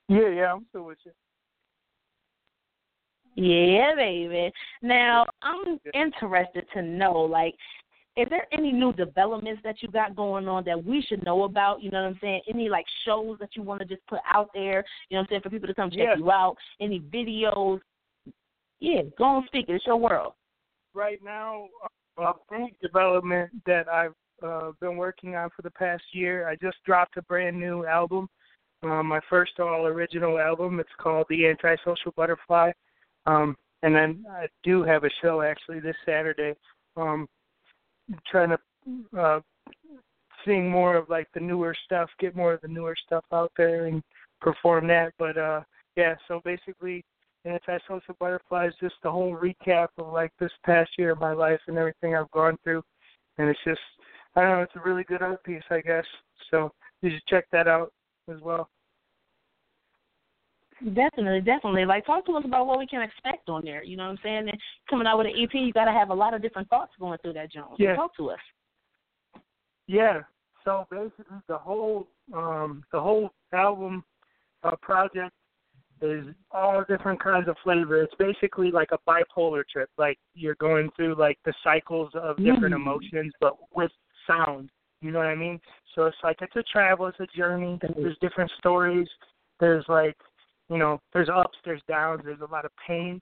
Yeah, 0.08 0.30
yeah, 0.30 0.54
I'm 0.54 0.66
still 0.70 0.84
with 0.84 1.00
you. 1.04 1.12
Yeah, 3.36 3.96
baby. 3.96 4.52
Now 4.82 5.26
I'm 5.42 5.80
interested 5.94 6.66
to 6.74 6.82
know, 6.82 7.14
like, 7.14 7.56
is 8.18 8.28
there 8.30 8.46
any 8.52 8.74
new 8.74 8.92
developments 8.92 9.62
that 9.64 9.82
you 9.82 9.88
got 9.88 10.18
going 10.18 10.48
on 10.48 10.66
that 10.66 10.84
we 10.84 11.02
should 11.02 11.24
know 11.24 11.44
about? 11.44 11.82
You 11.82 11.92
know 11.92 12.04
what 12.04 12.10
I'm 12.10 12.20
saying? 12.22 12.42
Any 12.54 12.68
like 12.68 12.86
shows 13.06 13.38
that 13.40 13.56
you 13.56 13.64
want 13.64 13.80
to 13.80 13.86
just 13.86 14.06
put 14.08 14.20
out 14.32 14.50
there? 14.54 14.84
You 15.10 15.16
know 15.16 15.22
what 15.22 15.24
I'm 15.24 15.28
saying 15.30 15.42
for 15.44 15.50
people 15.50 15.68
to 15.68 15.74
come 15.74 15.90
check 15.90 16.00
Yeah. 16.00 16.18
you 16.18 16.30
out? 16.30 16.58
Any 16.82 17.00
videos? 17.00 17.80
Yeah, 18.82 19.04
go 19.17 19.24
on, 19.26 19.46
speak. 19.46 19.65
It's 19.70 19.86
your 19.86 19.98
world. 19.98 20.34
right 20.94 21.20
now 21.24 21.67
a 22.17 22.34
big 22.50 22.78
development 22.82 23.52
that 23.65 23.88
I've 23.88 24.13
uh, 24.44 24.72
been 24.82 24.98
working 24.98 25.36
on 25.36 25.50
for 25.56 25.62
the 25.62 25.72
past 25.72 26.04
year. 26.12 26.48
I 26.50 26.56
just 26.56 26.78
dropped 26.86 27.15
a 27.17 27.22
brand 27.22 27.60
new 27.60 27.86
album, 27.86 28.28
um, 28.84 29.08
my 29.08 29.20
first 29.30 29.60
all 29.60 29.86
original 29.86 30.39
album. 30.39 30.80
It's 30.80 30.89
called 31.00 31.28
The 31.30 31.48
Antisocial 31.48 32.12
Butterfly. 32.15 32.72
Um, 33.28 33.56
and 33.84 33.96
then 33.96 34.26
I 34.30 34.48
do 34.63 34.84
have 34.84 35.04
a 35.04 35.10
show 35.22 35.41
actually 35.41 35.80
this 35.80 35.96
Saturday. 36.06 36.56
Um, 36.98 37.28
trying 38.30 38.50
to 38.50 39.20
uh, 39.20 39.39
sing 40.44 40.70
more 40.70 40.96
of 40.98 41.08
like 41.08 41.28
the 41.34 41.39
newer 41.39 41.76
stuff, 41.86 42.10
get 42.20 42.36
more 42.36 42.54
of 42.54 42.62
the 42.62 42.67
newer 42.67 42.96
stuff 43.06 43.24
out 43.32 43.52
there 43.56 43.86
and 43.86 44.04
perform 44.41 44.88
that. 44.88 45.13
But 45.17 45.38
uh, 45.38 45.62
yeah, 45.96 46.15
so 46.28 46.41
basically 46.44 47.06
Antisocial 47.45 48.15
Butterfly 48.19 48.67
is 48.67 48.73
just 48.80 48.95
the 49.04 49.12
whole 49.12 49.36
recap 49.36 49.88
of 49.97 50.13
like 50.13 50.32
this 50.39 50.51
past 50.65 50.91
year 50.97 51.12
of 51.12 51.19
my 51.19 51.34
life 51.34 51.60
and 51.67 51.77
everything 51.77 52.15
I've 52.15 52.30
gone 52.32 52.58
through. 52.63 52.84
And 53.38 53.49
it's 53.49 53.60
just, 53.65 53.80
I 54.36 54.41
don't 54.41 54.51
know, 54.51 54.62
it's 54.62 54.75
a 54.75 54.88
really 54.88 55.04
good 55.04 55.21
art 55.21 55.43
piece, 55.43 55.63
I 55.71 55.82
guess. 55.82 56.06
So 56.51 56.71
you 57.01 57.10
should 57.10 57.25
check 57.27 57.45
that 57.51 57.67
out 57.67 57.91
as 58.32 58.39
well. 58.41 58.69
Definitely, 60.93 61.41
definitely. 61.41 61.86
Like, 61.86 62.06
talk 62.06 62.25
to 62.25 62.34
us 62.34 62.43
about 62.45 62.65
what 62.65 62.80
we 62.80 62.88
can 62.88 63.01
expect 63.01 63.49
on 63.49 63.63
there. 63.63 63.84
You 63.84 63.97
know 63.97 64.04
what 64.04 64.12
I'm 64.12 64.19
saying? 64.23 64.49
And 64.49 64.58
coming 64.89 65.06
out 65.06 65.17
with 65.19 65.27
an 65.27 65.34
EP, 65.38 65.54
you 65.54 65.71
got 65.71 65.86
to 65.86 65.91
have 65.91 66.10
a 66.10 66.13
lot 66.13 66.34
of 66.34 66.41
different 66.41 66.69
thoughts 66.69 66.91
going 66.99 67.19
through 67.19 67.34
that, 67.34 67.51
Jones. 67.51 67.75
So 67.77 67.84
Yeah. 67.84 67.95
talk 67.95 68.15
to 68.17 68.32
us. 68.32 68.39
Yeah. 69.88 70.21
So 70.63 70.88
basically, 70.89 71.38
the 71.47 71.58
whole 71.58 72.08
um, 72.34 72.84
the 72.91 72.99
whole 73.01 73.32
album 73.51 74.04
uh, 74.63 74.75
project 74.82 75.34
is 76.02 76.26
all 76.52 76.84
different 76.88 77.22
kinds 77.22 77.48
of 77.48 77.56
flavor. 77.64 78.02
It's 78.02 78.14
basically 78.18 78.72
like 78.72 78.90
a 78.92 78.98
bipolar 79.08 79.64
trip. 79.68 79.90
Like 79.98 80.18
you're 80.34 80.56
going 80.56 80.90
through 80.96 81.16
like 81.16 81.38
the 81.46 81.54
cycles 81.64 82.12
of 82.16 82.38
different 82.38 82.74
Mm. 82.74 82.82
emotions, 82.82 83.34
but 83.40 83.56
with 83.76 83.92
sound. 84.28 84.70
You 85.02 85.12
know 85.12 85.20
what 85.20 85.28
I 85.28 85.36
mean? 85.36 85.60
So 85.96 86.06
it's 86.06 86.18
like 86.24 86.42
it's 86.42 86.56
a 86.56 86.64
travel, 86.64 87.08
it's 87.08 87.20
a 87.20 87.28
journey. 87.28 87.80
There's 87.96 88.18
different 88.20 88.52
stories. 88.60 89.10
There's 89.60 89.86
like, 89.88 90.16
you 90.70 90.78
know, 90.78 91.00
there's 91.14 91.30
ups, 91.30 91.58
there's 91.66 91.82
downs. 91.88 92.22
There's 92.24 92.42
a 92.42 92.52
lot 92.52 92.66
of 92.66 92.72
pain. 92.88 93.22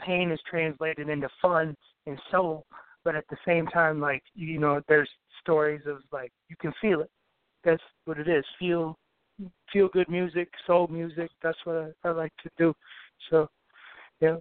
Pain 0.00 0.30
is 0.30 0.40
translated 0.48 1.08
into 1.08 1.28
fun 1.40 1.76
and 2.06 2.20
soul, 2.30 2.66
but 3.04 3.14
at 3.14 3.24
the 3.28 3.36
same 3.46 3.66
time, 3.68 4.00
like 4.00 4.22
you 4.34 4.58
know, 4.58 4.80
there's 4.88 5.10
stories 5.40 5.82
of 5.86 5.98
like 6.12 6.32
you 6.48 6.56
can 6.56 6.72
feel 6.80 7.00
it. 7.00 7.10
That's 7.64 7.82
what 8.06 8.18
it 8.18 8.28
is. 8.28 8.44
Feel 8.58 8.98
feel 9.72 9.88
good 9.88 10.08
music, 10.08 10.48
soul 10.66 10.86
music. 10.88 11.30
That's 11.42 11.58
what 11.64 11.94
I, 12.04 12.08
I 12.08 12.12
like 12.12 12.32
to 12.42 12.50
do. 12.58 12.74
So, 13.30 13.48
yeah. 14.20 14.36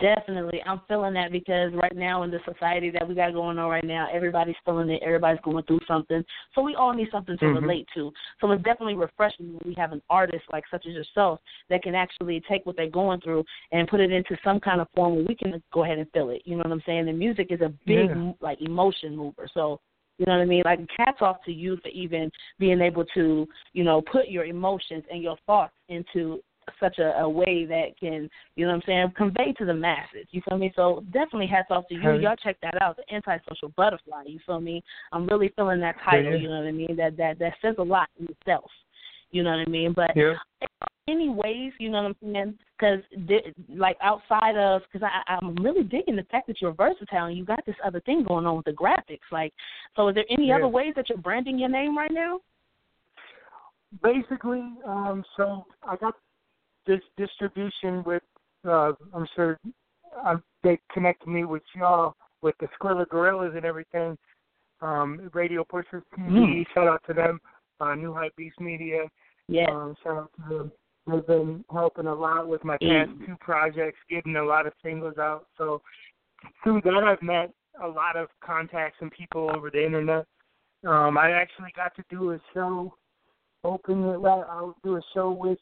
Definitely, 0.00 0.60
I'm 0.66 0.80
feeling 0.88 1.14
that 1.14 1.30
because 1.30 1.72
right 1.72 1.94
now 1.94 2.24
in 2.24 2.30
the 2.32 2.40
society 2.44 2.90
that 2.90 3.08
we 3.08 3.14
got 3.14 3.32
going 3.32 3.58
on 3.58 3.70
right 3.70 3.84
now, 3.84 4.08
everybody's 4.12 4.56
feeling 4.64 4.90
it. 4.90 5.00
Everybody's 5.04 5.40
going 5.44 5.64
through 5.66 5.78
something, 5.86 6.24
so 6.52 6.62
we 6.62 6.74
all 6.74 6.92
need 6.92 7.08
something 7.12 7.38
to 7.38 7.44
Mhm. 7.44 7.62
relate 7.62 7.86
to. 7.94 8.12
So 8.40 8.50
it's 8.50 8.62
definitely 8.64 8.96
refreshing 8.96 9.52
when 9.52 9.62
we 9.64 9.72
have 9.74 9.92
an 9.92 10.02
artist 10.10 10.44
like 10.52 10.66
such 10.68 10.84
as 10.86 10.94
yourself 10.94 11.40
that 11.68 11.84
can 11.84 11.94
actually 11.94 12.40
take 12.40 12.66
what 12.66 12.74
they're 12.74 12.90
going 12.90 13.20
through 13.20 13.44
and 13.70 13.86
put 13.86 14.00
it 14.00 14.10
into 14.10 14.36
some 14.42 14.58
kind 14.58 14.80
of 14.80 14.90
form 14.96 15.14
where 15.14 15.24
we 15.24 15.36
can 15.36 15.62
go 15.72 15.84
ahead 15.84 15.98
and 15.98 16.10
feel 16.10 16.30
it. 16.30 16.42
You 16.44 16.56
know 16.56 16.64
what 16.64 16.72
I'm 16.72 16.82
saying? 16.84 17.08
And 17.08 17.16
music 17.16 17.52
is 17.52 17.60
a 17.60 17.68
big 17.86 18.10
Yeah. 18.10 18.32
like 18.40 18.60
emotion 18.62 19.16
mover. 19.16 19.46
So 19.54 19.80
you 20.18 20.26
know 20.26 20.32
what 20.32 20.42
I 20.42 20.46
mean? 20.46 20.62
Like 20.64 20.80
hats 20.96 21.18
off 21.20 21.38
to 21.46 21.52
you 21.52 21.76
for 21.82 21.88
even 21.88 22.30
being 22.58 22.80
able 22.80 23.04
to, 23.14 23.46
you 23.72 23.84
know, 23.84 24.02
put 24.02 24.28
your 24.28 24.44
emotions 24.44 25.04
and 25.10 25.22
your 25.22 25.36
thoughts 25.46 25.74
into 25.88 26.40
such 26.80 26.98
a, 26.98 27.20
a 27.20 27.28
way 27.28 27.64
that 27.66 27.98
can, 27.98 28.28
you 28.56 28.64
know 28.64 28.72
what 28.72 28.76
I'm 28.76 28.82
saying, 28.86 29.12
convey 29.16 29.52
to 29.58 29.64
the 29.64 29.74
masses. 29.74 30.26
You 30.30 30.40
feel 30.48 30.58
me? 30.58 30.72
So 30.76 31.04
definitely 31.12 31.46
hats 31.46 31.68
off 31.70 31.86
to 31.88 31.94
you. 31.94 32.00
Yeah. 32.00 32.14
Y'all 32.14 32.36
check 32.36 32.56
that 32.62 32.80
out, 32.80 32.96
the 32.96 33.14
antisocial 33.14 33.70
butterfly, 33.76 34.22
you 34.26 34.38
feel 34.46 34.60
me? 34.60 34.82
I'm 35.12 35.26
really 35.26 35.52
feeling 35.56 35.80
that 35.80 35.96
title, 36.04 36.36
you 36.36 36.48
know 36.48 36.58
what 36.58 36.68
I 36.68 36.72
mean? 36.72 36.96
That 36.96 37.16
that 37.18 37.38
that 37.38 37.54
says 37.60 37.74
a 37.78 37.82
lot 37.82 38.08
in 38.18 38.26
itself. 38.26 38.70
You 39.34 39.42
know 39.42 39.50
what 39.50 39.66
I 39.66 39.70
mean? 39.70 39.92
But 39.92 40.12
Yeah. 40.16 40.36
any 41.08 41.28
ways, 41.28 41.72
you 41.78 41.90
know 41.90 42.02
what 42.04 42.16
I'm 42.22 42.32
saying? 42.32 42.58
Because 42.78 43.02
like 43.68 43.96
outside 44.00 44.56
of, 44.56 44.82
because 44.90 45.06
I 45.06 45.32
I'm 45.32 45.54
really 45.56 45.82
digging 45.82 46.16
the 46.16 46.22
fact 46.30 46.46
that 46.46 46.62
you're 46.62 46.72
versatile 46.72 47.26
and 47.26 47.36
you 47.36 47.44
got 47.44 47.66
this 47.66 47.76
other 47.84 48.00
thing 48.00 48.22
going 48.22 48.46
on 48.46 48.56
with 48.56 48.64
the 48.64 48.72
graphics. 48.72 49.28
Like, 49.32 49.52
so 49.96 50.08
is 50.08 50.14
there 50.14 50.24
any 50.30 50.48
Yeah. 50.48 50.56
other 50.56 50.68
ways 50.68 50.94
that 50.94 51.08
you're 51.08 51.18
branding 51.18 51.58
your 51.58 51.68
name 51.68 51.98
right 51.98 52.12
now? 52.12 52.40
basically, 54.02 54.62
um, 54.86 55.24
so 55.36 55.66
I 55.82 55.96
got 55.96 56.14
this 56.86 57.00
distribution 57.16 58.02
with, 58.04 58.22
uh, 58.66 58.92
I'm 59.14 59.26
sure 59.36 59.58
um, 60.24 60.42
they 60.62 60.78
connected 60.92 61.28
me 61.28 61.44
with 61.44 61.62
y'all 61.74 62.14
with 62.42 62.54
the 62.58 62.68
Skrilla 62.76 63.08
Gorillas 63.08 63.52
and 63.54 63.64
everything. 63.64 64.16
Um, 64.80 65.30
Radio 65.32 65.64
Pushers 65.64 66.02
TV, 66.18 66.30
Mm. 66.32 66.66
shout 66.74 66.88
out 66.88 67.02
to 67.06 67.14
them. 67.14 67.40
Uh, 67.80 67.94
New 67.94 68.12
Hype 68.12 68.34
Beast 68.36 68.60
Media, 68.60 69.08
Yes. 69.48 69.68
um, 69.70 69.94
shout 70.02 70.16
out 70.16 70.30
to 70.48 70.58
them. 70.58 70.72
They've 71.06 71.26
been 71.26 71.64
helping 71.70 72.06
a 72.06 72.14
lot 72.14 72.48
with 72.48 72.64
my 72.64 72.78
past 72.78 73.10
Mm. 73.10 73.26
two 73.26 73.36
projects, 73.36 73.98
getting 74.08 74.36
a 74.36 74.42
lot 74.42 74.66
of 74.66 74.72
singles 74.82 75.18
out. 75.18 75.46
So 75.58 75.82
through 76.62 76.80
that, 76.82 77.04
I've 77.04 77.22
met 77.22 77.52
a 77.82 77.88
lot 77.88 78.16
of 78.16 78.28
contacts 78.40 79.00
and 79.00 79.10
people 79.10 79.50
over 79.54 79.70
the 79.70 79.84
internet. 79.84 80.26
Um, 80.84 81.18
I 81.18 81.30
actually 81.32 81.72
got 81.76 81.94
to 81.96 82.04
do 82.08 82.32
a 82.32 82.40
show, 82.52 82.94
open 83.64 84.04
it. 84.04 84.24
I'll 84.24 84.76
do 84.82 84.96
a 84.96 85.02
show 85.12 85.30
with 85.30 85.58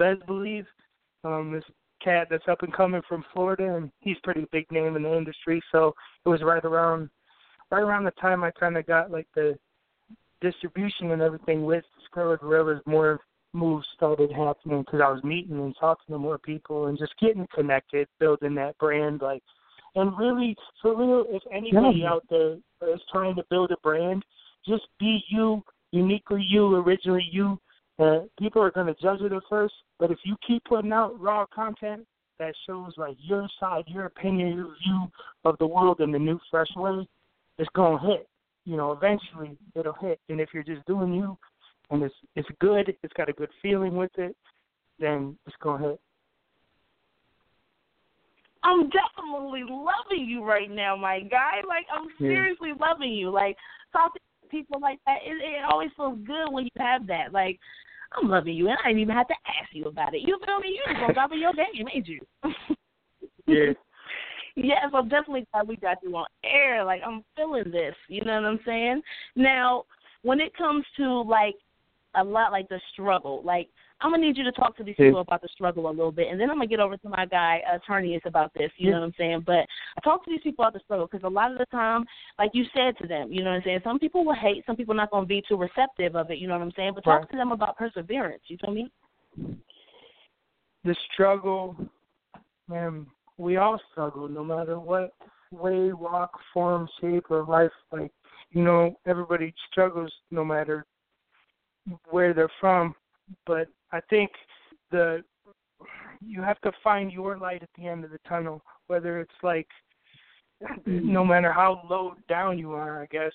Bezz 0.00 0.24
Believe, 0.26 0.66
um, 1.24 1.52
this 1.52 1.64
cat 2.00 2.28
that's 2.28 2.48
up 2.48 2.62
and 2.62 2.72
coming 2.72 3.02
from 3.08 3.24
Florida, 3.32 3.76
and 3.76 3.92
he's 4.00 4.18
pretty 4.24 4.46
big 4.50 4.70
name 4.72 4.96
in 4.96 5.02
the 5.04 5.16
industry. 5.16 5.62
So 5.70 5.94
it 6.24 6.28
was 6.28 6.42
right 6.42 6.64
around, 6.64 7.08
right 7.70 7.82
around 7.82 8.04
the 8.04 8.10
time 8.12 8.42
I 8.42 8.50
kind 8.52 8.76
of 8.76 8.86
got 8.86 9.10
like 9.10 9.28
the 9.34 9.56
distribution 10.42 11.12
and 11.12 11.22
everything 11.22 11.64
with 11.64 11.84
Scarlet 12.10 12.40
Skrilla 12.40 12.48
Gorillas, 12.48 12.82
more 12.84 13.20
moves 13.54 13.86
started 13.94 14.30
happening 14.32 14.82
because 14.82 15.00
I 15.02 15.10
was 15.10 15.22
meeting 15.24 15.58
and 15.58 15.74
talking 15.78 16.12
to 16.12 16.18
more 16.18 16.38
people 16.38 16.86
and 16.86 16.98
just 16.98 17.12
getting 17.20 17.46
connected, 17.54 18.08
building 18.18 18.54
that 18.56 18.76
brand, 18.78 19.22
like, 19.22 19.42
and 19.94 20.16
really, 20.18 20.56
for 20.80 20.96
real, 20.96 21.26
if 21.28 21.42
anybody 21.50 22.00
Yeah. 22.00 22.12
out 22.12 22.26
there 22.28 22.56
is 22.82 23.02
trying 23.10 23.36
to 23.36 23.44
build 23.50 23.70
a 23.70 23.76
brand, 23.78 24.24
just 24.66 24.86
be 24.98 25.24
you, 25.28 25.62
uniquely 25.90 26.42
you, 26.42 26.76
originally 26.76 27.28
you. 27.30 27.58
Uh, 27.98 28.20
people 28.38 28.62
are 28.62 28.70
going 28.70 28.86
to 28.86 29.00
judge 29.00 29.20
it 29.20 29.32
at 29.32 29.42
first, 29.50 29.74
but 29.98 30.10
if 30.10 30.18
you 30.24 30.34
keep 30.46 30.64
putting 30.64 30.92
out 30.92 31.18
raw 31.20 31.44
content 31.46 32.06
that 32.38 32.54
shows 32.66 32.92
like 32.96 33.16
your 33.18 33.46
side, 33.60 33.84
your 33.86 34.06
opinion, 34.06 34.56
your 34.56 34.74
view 34.82 35.10
of 35.44 35.58
the 35.58 35.66
world 35.66 36.00
in 36.00 36.10
the 36.10 36.18
new, 36.18 36.40
fresh 36.50 36.74
way, 36.74 37.06
it's 37.58 37.68
going 37.74 38.00
to 38.00 38.06
hit. 38.06 38.28
You 38.64 38.76
know, 38.76 38.92
eventually 38.92 39.56
it'll 39.74 39.94
hit. 39.94 40.20
And 40.28 40.40
if 40.40 40.50
you're 40.54 40.62
just 40.62 40.86
doing 40.86 41.12
you, 41.12 41.36
and 41.90 42.02
it's 42.02 42.14
it's 42.36 42.48
good, 42.60 42.94
it's 43.02 43.12
got 43.14 43.28
a 43.28 43.32
good 43.32 43.50
feeling 43.60 43.96
with 43.96 44.10
it, 44.16 44.36
then 44.98 45.36
it's 45.46 45.56
to 45.62 45.76
hit. 45.78 46.00
I'm 48.64 48.88
definitely 48.90 49.64
loving 49.68 50.26
you 50.26 50.44
right 50.44 50.70
now, 50.70 50.96
my 50.96 51.20
guy. 51.20 51.60
Like 51.66 51.86
I'm 51.92 52.08
Yeah. 52.18 52.28
seriously 52.28 52.72
loving 52.78 53.12
you. 53.12 53.30
Like 53.30 53.56
talking 53.92 54.22
to 54.42 54.48
people 54.48 54.80
like 54.80 55.00
that, 55.06 55.18
it, 55.24 55.32
it 55.32 55.64
always 55.64 55.90
feels 55.96 56.18
good 56.24 56.52
when 56.52 56.64
you 56.64 56.70
have 56.78 57.06
that. 57.08 57.32
Like 57.32 57.58
I'm 58.16 58.28
loving 58.28 58.54
you, 58.54 58.68
and 58.68 58.78
I 58.84 58.88
didn't 58.88 59.00
even 59.02 59.16
have 59.16 59.28
to 59.28 59.34
ask 59.46 59.72
you 59.72 59.86
about 59.86 60.14
it. 60.14 60.22
You 60.22 60.38
feel 60.46 60.60
me? 60.60 60.68
You 60.68 60.82
just 60.92 61.02
on 61.02 61.14
top 61.14 61.32
of 61.32 61.38
your 61.38 61.52
game, 61.52 61.88
ain't 61.92 62.08
you? 62.08 62.20
Yeah. 63.46 63.72
Yes, 64.56 64.86
I'm 64.92 65.08
definitely 65.08 65.46
glad 65.52 65.68
we 65.68 65.76
got 65.76 65.98
you 66.02 66.16
on 66.16 66.26
air. 66.44 66.84
Like 66.84 67.02
I'm 67.06 67.24
feeling 67.36 67.70
this. 67.70 67.94
You 68.08 68.24
know 68.24 68.34
what 68.34 68.44
I'm 68.44 68.60
saying? 68.66 69.02
Now, 69.36 69.84
when 70.22 70.40
it 70.40 70.56
comes 70.56 70.84
to 70.98 71.22
like 71.22 71.56
a 72.14 72.22
lot 72.22 72.52
like 72.52 72.68
the 72.68 72.80
struggle, 72.92 73.42
like 73.44 73.68
I'm 74.00 74.10
gonna 74.10 74.26
need 74.26 74.36
you 74.36 74.44
to 74.44 74.52
talk 74.52 74.76
to 74.76 74.84
these 74.84 74.96
people 74.96 75.20
about 75.20 75.40
the 75.40 75.48
struggle 75.52 75.88
a 75.88 75.90
little 75.90 76.12
bit, 76.12 76.28
and 76.28 76.38
then 76.38 76.50
I'm 76.50 76.56
gonna 76.56 76.66
get 76.66 76.80
over 76.80 76.96
to 76.96 77.08
my 77.08 77.24
guy 77.24 77.62
Ternius 77.86 78.22
about 78.26 78.52
this. 78.52 78.70
You 78.76 78.90
know 78.90 79.00
what 79.00 79.06
I'm 79.06 79.14
saying? 79.16 79.44
But 79.46 79.64
I 79.96 80.00
talk 80.04 80.24
to 80.24 80.30
these 80.30 80.42
people 80.42 80.64
about 80.64 80.74
the 80.74 80.80
struggle 80.80 81.06
because 81.10 81.24
a 81.24 81.30
lot 81.30 81.52
of 81.52 81.58
the 81.58 81.66
time, 81.66 82.04
like 82.38 82.50
you 82.52 82.64
said 82.74 82.96
to 83.00 83.08
them, 83.08 83.32
you 83.32 83.42
know 83.42 83.50
what 83.50 83.56
I'm 83.56 83.62
saying. 83.64 83.80
Some 83.84 83.98
people 83.98 84.24
will 84.24 84.34
hate, 84.34 84.64
some 84.66 84.76
people 84.76 84.94
not 84.94 85.10
gonna 85.10 85.26
be 85.26 85.42
too 85.48 85.56
receptive 85.56 86.16
of 86.16 86.30
it. 86.30 86.38
You 86.38 86.48
know 86.48 86.58
what 86.58 86.62
I'm 86.64 86.72
saying? 86.76 86.92
But 86.94 87.04
talk 87.04 87.20
Right. 87.20 87.30
to 87.30 87.36
them 87.36 87.52
about 87.52 87.78
perseverance. 87.78 88.42
You 88.48 88.58
feel 88.58 88.74
me? 88.74 88.90
the 90.84 90.96
struggle, 91.12 91.76
man, 92.68 93.06
we 93.38 93.56
all 93.56 93.80
struggle 93.90 94.28
no 94.28 94.44
matter 94.44 94.78
what 94.78 95.12
way, 95.50 95.92
walk, 95.92 96.32
form, 96.52 96.88
shape 97.00 97.30
of 97.30 97.48
life. 97.48 97.70
Like, 97.92 98.10
you 98.50 98.62
know, 98.62 98.94
everybody 99.06 99.54
struggles 99.70 100.12
no 100.30 100.44
matter 100.44 100.86
where 102.10 102.32
they're 102.32 102.50
from. 102.60 102.94
But 103.46 103.68
I 103.92 104.00
think 104.10 104.30
the 104.90 105.22
you 106.24 106.40
have 106.40 106.60
to 106.60 106.72
find 106.84 107.12
your 107.12 107.36
light 107.36 107.62
at 107.62 107.68
the 107.76 107.86
end 107.86 108.04
of 108.04 108.10
the 108.10 108.20
tunnel, 108.28 108.62
whether 108.86 109.20
it's 109.20 109.30
like 109.42 109.68
no 110.86 110.92
mm-hmm. 111.22 111.28
matter 111.28 111.52
how 111.52 111.82
low 111.90 112.14
down 112.28 112.58
you 112.58 112.72
are, 112.72 113.02
I 113.02 113.06
guess, 113.06 113.32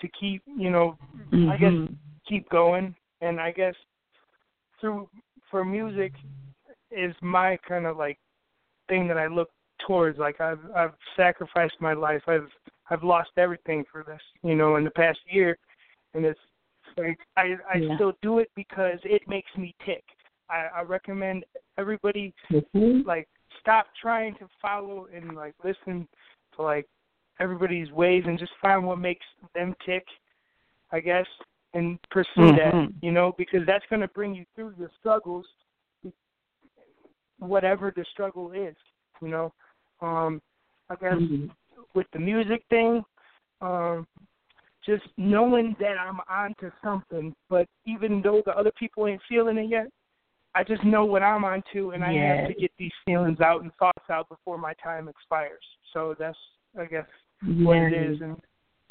to 0.00 0.08
keep, 0.18 0.42
you 0.46 0.70
know, 0.70 0.96
I 1.32 1.56
guess 1.56 1.72
mm-hmm. 1.72 1.94
keep 2.26 2.48
going. 2.48 2.94
And 3.20 3.40
I 3.40 3.52
guess 3.52 3.74
through 4.80 5.08
for 5.50 5.64
music 5.64 6.12
is 6.90 7.14
my 7.20 7.58
kind 7.68 7.86
of 7.86 7.96
like 7.96 8.18
thing 8.88 9.08
that 9.08 9.18
I 9.18 9.26
look 9.26 9.50
towards. 9.86 10.18
Like 10.18 10.40
I've 10.40 10.60
I've 10.74 10.94
sacrificed 11.16 11.76
my 11.80 11.92
life. 11.92 12.22
I've 12.26 12.48
I've 12.90 13.02
lost 13.02 13.30
everything 13.36 13.84
for 13.90 14.04
this, 14.04 14.20
you 14.42 14.54
know, 14.54 14.76
in 14.76 14.84
the 14.84 14.90
past 14.90 15.18
year, 15.26 15.56
and 16.14 16.24
it's 16.24 16.40
like 16.96 17.18
I 17.36 17.56
I 17.72 17.78
Yeah. 17.78 17.94
still 17.94 18.12
do 18.22 18.38
it 18.38 18.50
because 18.54 18.98
it 19.04 19.26
makes 19.28 19.50
me 19.56 19.74
tick. 19.84 20.04
I, 20.50 20.68
I 20.76 20.82
recommend 20.82 21.44
everybody 21.78 22.34
like 23.06 23.28
stop 23.60 23.86
trying 24.00 24.34
to 24.36 24.48
follow 24.60 25.06
and 25.14 25.34
like 25.34 25.54
listen 25.64 26.06
to 26.56 26.62
like 26.62 26.86
everybody's 27.40 27.90
ways 27.90 28.24
and 28.26 28.38
just 28.38 28.52
find 28.60 28.86
what 28.86 28.98
makes 28.98 29.24
them 29.54 29.74
tick, 29.84 30.04
I 30.92 31.00
guess, 31.00 31.26
and 31.72 31.98
pursue 32.10 32.52
that, 32.56 32.74
Mhm. 32.74 32.94
you 33.02 33.10
know, 33.10 33.32
because 33.36 33.66
that's 33.66 33.84
going 33.86 34.02
to 34.02 34.08
bring 34.08 34.34
you 34.34 34.44
through 34.54 34.74
your 34.78 34.90
struggles, 35.00 35.46
whatever 37.48 37.92
the 37.94 38.04
struggle 38.12 38.52
is, 38.52 38.74
you 39.20 39.28
know. 39.28 39.52
Um, 40.00 40.40
I 40.90 40.96
guess 40.96 41.14
with 41.94 42.06
the 42.12 42.18
music 42.18 42.62
thing, 42.68 43.02
um, 43.60 44.06
just 44.84 45.04
knowing 45.16 45.74
that 45.80 45.96
I'm 45.98 46.20
onto 46.28 46.70
something, 46.82 47.34
but 47.48 47.66
even 47.86 48.20
though 48.22 48.42
the 48.44 48.52
other 48.52 48.72
people 48.78 49.06
ain't 49.06 49.22
feeling 49.28 49.56
it 49.56 49.70
yet, 49.70 49.86
I 50.54 50.62
just 50.62 50.84
know 50.84 51.04
what 51.04 51.22
I'm 51.22 51.44
onto, 51.44 51.90
and 51.90 52.04
I 52.04 52.12
have 52.12 52.48
to 52.48 52.54
get 52.54 52.70
these 52.78 52.92
feelings 53.04 53.40
out 53.40 53.62
and 53.62 53.72
thoughts 53.78 54.08
out 54.10 54.28
before 54.28 54.56
my 54.56 54.72
time 54.82 55.08
expires. 55.08 55.64
So 55.92 56.14
that's, 56.18 56.38
I 56.78 56.84
guess, 56.84 57.06
what 57.42 57.78
it 57.78 57.92
is, 57.92 58.20
and 58.20 58.36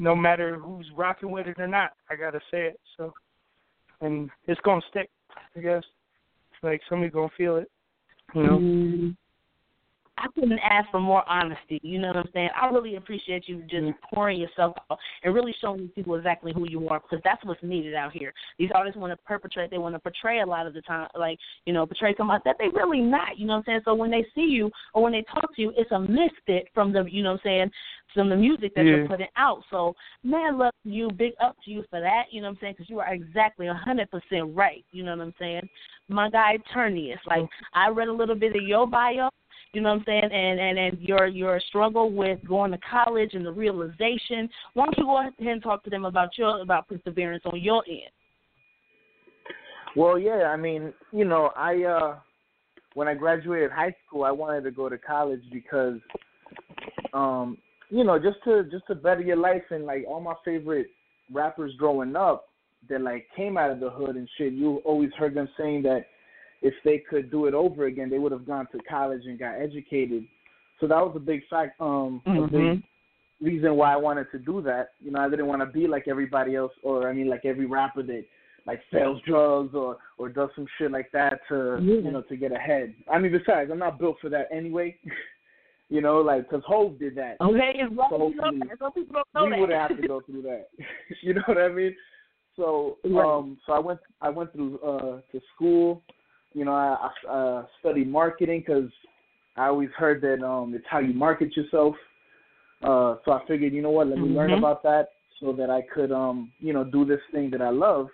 no 0.00 0.14
matter 0.14 0.58
who's 0.58 0.86
rocking 0.96 1.30
with 1.30 1.46
it 1.46 1.58
or 1.58 1.68
not, 1.68 1.92
I 2.10 2.16
gotta 2.16 2.40
say 2.50 2.66
it. 2.66 2.80
So, 2.96 3.14
and 4.00 4.28
it's 4.46 4.60
gonna 4.62 4.82
stick, 4.90 5.08
I 5.56 5.60
guess. 5.60 5.82
Like 6.62 6.80
somebody's 6.88 7.14
gonna 7.14 7.28
feel 7.36 7.56
it, 7.56 7.70
you 8.34 8.42
know. 8.42 8.58
Mm. 8.58 9.16
I 10.16 10.26
couldn't 10.34 10.58
ask 10.58 10.90
for 10.90 11.00
more 11.00 11.28
honesty. 11.28 11.80
You 11.82 11.98
know 11.98 12.08
what 12.08 12.18
I'm 12.18 12.28
saying? 12.32 12.50
I 12.60 12.66
really 12.66 12.96
appreciate 12.96 13.48
you 13.48 13.62
just 13.62 13.74
mm. 13.74 13.94
pouring 14.12 14.40
yourself 14.40 14.76
out 14.90 14.98
and 15.22 15.34
really 15.34 15.54
showing 15.60 15.80
these 15.80 15.90
people 15.94 16.14
exactly 16.14 16.52
who 16.52 16.68
you 16.68 16.88
are 16.88 17.00
because 17.00 17.20
that's 17.24 17.44
what's 17.44 17.62
needed 17.62 17.94
out 17.94 18.12
here. 18.12 18.32
These 18.58 18.70
artists 18.74 18.98
want 18.98 19.12
to 19.12 19.16
perpetrate, 19.24 19.70
they 19.70 19.78
want 19.78 19.94
to 19.94 19.98
portray 19.98 20.40
a 20.40 20.46
lot 20.46 20.66
of 20.66 20.74
the 20.74 20.82
time, 20.82 21.08
like, 21.18 21.38
you 21.66 21.72
know, 21.72 21.84
portray 21.84 22.14
somebody 22.16 22.42
that 22.44 22.56
they 22.58 22.68
really 22.68 23.00
not. 23.00 23.38
You 23.38 23.46
know 23.46 23.54
what 23.54 23.58
I'm 23.60 23.64
saying? 23.66 23.80
So 23.84 23.94
when 23.94 24.10
they 24.10 24.24
see 24.34 24.42
you 24.42 24.70
or 24.92 25.02
when 25.02 25.12
they 25.12 25.24
talk 25.32 25.54
to 25.56 25.62
you, 25.62 25.72
it's 25.76 25.90
a 25.90 25.98
misfit 25.98 26.68
from 26.72 26.92
the, 26.92 27.04
you 27.10 27.22
know 27.22 27.32
what 27.32 27.40
I'm 27.44 27.48
saying, 27.48 27.70
from 28.14 28.28
the 28.28 28.36
music 28.36 28.74
that 28.76 28.84
you're 28.84 29.08
putting 29.08 29.26
out. 29.36 29.62
So, 29.70 29.94
man, 30.22 30.56
love 30.58 30.72
you, 30.84 31.10
big 31.10 31.32
up 31.42 31.56
to 31.64 31.70
you 31.70 31.84
for 31.90 32.00
that. 32.00 32.24
You 32.30 32.40
know 32.40 32.48
what 32.48 32.52
I'm 32.54 32.58
saying? 32.60 32.74
Because 32.74 32.88
you 32.88 33.00
are 33.00 33.12
exactly 33.12 33.66
100% 33.66 34.06
right. 34.56 34.84
You 34.92 35.02
know 35.02 35.16
what 35.16 35.24
I'm 35.24 35.34
saying? 35.38 35.68
My 36.08 36.30
guy, 36.30 36.54
is 36.54 36.60
like, 37.26 37.42
mm. 37.42 37.48
I 37.72 37.88
read 37.88 38.08
a 38.08 38.12
little 38.12 38.34
bit 38.34 38.54
of 38.54 38.62
your 38.62 38.86
bio. 38.86 39.30
You 39.74 39.80
know 39.80 39.90
what 39.90 39.98
I'm 40.00 40.04
saying? 40.06 40.30
And 40.32 40.60
and 40.60 40.78
and 40.78 41.00
your 41.00 41.26
your 41.26 41.60
struggle 41.68 42.12
with 42.12 42.38
going 42.46 42.70
to 42.70 42.78
college 42.78 43.34
and 43.34 43.44
the 43.44 43.52
realization. 43.52 44.48
Why 44.74 44.84
don't 44.84 44.98
you 44.98 45.04
go 45.04 45.18
ahead 45.20 45.32
and 45.38 45.62
talk 45.62 45.82
to 45.84 45.90
them 45.90 46.04
about 46.04 46.38
your 46.38 46.60
about 46.60 46.88
perseverance 46.88 47.42
on 47.44 47.60
your 47.60 47.82
end? 47.88 48.10
Well, 49.96 50.18
yeah, 50.18 50.44
I 50.44 50.56
mean, 50.56 50.92
you 51.12 51.24
know, 51.24 51.50
I 51.56 51.82
uh 51.82 52.16
when 52.94 53.08
I 53.08 53.14
graduated 53.14 53.72
high 53.72 53.94
school, 54.06 54.22
I 54.22 54.30
wanted 54.30 54.62
to 54.64 54.70
go 54.70 54.88
to 54.88 54.96
college 54.96 55.42
because 55.52 55.98
um 57.12 57.58
you 57.90 58.04
know, 58.04 58.18
just 58.18 58.38
to 58.44 58.64
just 58.70 58.86
to 58.86 58.94
better 58.94 59.22
your 59.22 59.36
life 59.36 59.62
and 59.70 59.84
like 59.84 60.04
all 60.08 60.20
my 60.20 60.34
favorite 60.44 60.86
rappers 61.32 61.72
growing 61.78 62.14
up 62.14 62.46
that 62.88 63.00
like 63.00 63.26
came 63.34 63.56
out 63.56 63.70
of 63.70 63.80
the 63.80 63.90
hood 63.90 64.16
and 64.16 64.28
shit, 64.38 64.52
you 64.52 64.76
always 64.84 65.10
heard 65.18 65.34
them 65.34 65.48
saying 65.58 65.82
that 65.82 66.06
if 66.64 66.74
they 66.84 66.98
could 66.98 67.30
do 67.30 67.44
it 67.46 67.54
over 67.54 67.84
again, 67.86 68.08
they 68.10 68.18
would 68.18 68.32
have 68.32 68.46
gone 68.46 68.66
to 68.72 68.78
college 68.90 69.22
and 69.26 69.38
got 69.38 69.54
educated. 69.60 70.24
So 70.80 70.88
that 70.88 70.96
was 71.06 71.12
a 71.14 71.20
big 71.20 71.42
fact 71.48 71.80
um 71.80 72.20
a 72.26 72.30
big 72.48 72.52
Mhm. 72.52 72.82
reason 73.40 73.76
why 73.76 73.92
I 73.92 73.96
wanted 73.96 74.30
to 74.32 74.38
do 74.38 74.60
that. 74.62 74.86
You 75.04 75.10
know, 75.12 75.20
I 75.20 75.28
didn't 75.28 75.46
want 75.46 75.60
to 75.60 75.66
be 75.66 75.86
like 75.86 76.08
everybody 76.08 76.56
else, 76.56 76.72
or 76.82 77.08
I 77.08 77.12
mean, 77.12 77.28
like 77.28 77.44
every 77.44 77.66
rapper 77.66 78.02
that 78.02 78.24
like 78.66 78.80
sells 78.90 79.20
drugs 79.22 79.74
or 79.74 79.98
or 80.18 80.30
does 80.30 80.48
some 80.56 80.66
shit 80.78 80.90
like 80.90 81.10
that 81.12 81.40
to 81.48 81.78
Yeah. 81.82 82.00
you 82.06 82.10
know 82.10 82.22
to 82.22 82.36
get 82.36 82.50
ahead. 82.52 82.94
I 83.12 83.18
mean, 83.18 83.32
besides, 83.32 83.70
I'm 83.70 83.78
not 83.78 83.98
built 83.98 84.18
for 84.20 84.30
that 84.30 84.48
anyway. 84.50 84.96
you 85.90 86.00
know, 86.00 86.16
like 86.22 86.48
because 86.48 86.64
Hove 86.64 86.98
did 86.98 87.14
that. 87.16 87.36
Okay, 87.42 87.72
it's. 87.76 87.94
So 87.94 88.28
you 88.28 88.36
know 88.36 88.42
hopefully 88.42 88.68
that. 88.68 88.78
Some 88.78 88.92
people 88.92 89.14
don't 89.16 89.34
know 89.34 89.44
we 89.44 89.50
that. 89.50 89.60
would 89.60 89.70
have 89.70 89.96
to 90.00 90.08
go 90.08 90.20
through 90.26 90.42
that. 90.42 90.68
you 91.20 91.34
know 91.34 91.42
what 91.44 91.58
I 91.58 91.68
mean? 91.68 91.94
So 92.56 92.96
um 93.04 93.58
so 93.66 93.72
I 93.74 93.78
went 93.80 94.00
I 94.22 94.30
went 94.30 94.50
through 94.54 94.78
uh 94.80 95.20
to 95.30 95.40
school. 95.54 96.02
You 96.54 96.64
know, 96.64 96.72
I, 96.72 97.10
I 97.28 97.30
uh, 97.30 97.66
studied 97.80 98.08
marketing 98.08 98.60
because 98.66 98.90
I 99.56 99.66
always 99.66 99.90
heard 99.96 100.20
that 100.22 100.44
um 100.44 100.72
it's 100.74 100.86
how 100.88 101.00
you 101.00 101.12
market 101.12 101.56
yourself. 101.56 101.94
Uh, 102.82 103.16
so 103.24 103.32
I 103.32 103.40
figured, 103.46 103.72
you 103.72 103.82
know 103.82 103.90
what, 103.90 104.08
let 104.08 104.18
me 104.18 104.28
learn 104.28 104.50
Mhm. 104.50 104.58
about 104.58 104.82
that 104.82 105.08
so 105.40 105.52
that 105.52 105.70
I 105.70 105.82
could 105.82 106.12
um 106.12 106.52
you 106.60 106.72
know 106.72 106.84
do 106.84 107.04
this 107.04 107.20
thing 107.32 107.50
that 107.50 107.62
I 107.62 107.70
love. 107.70 108.08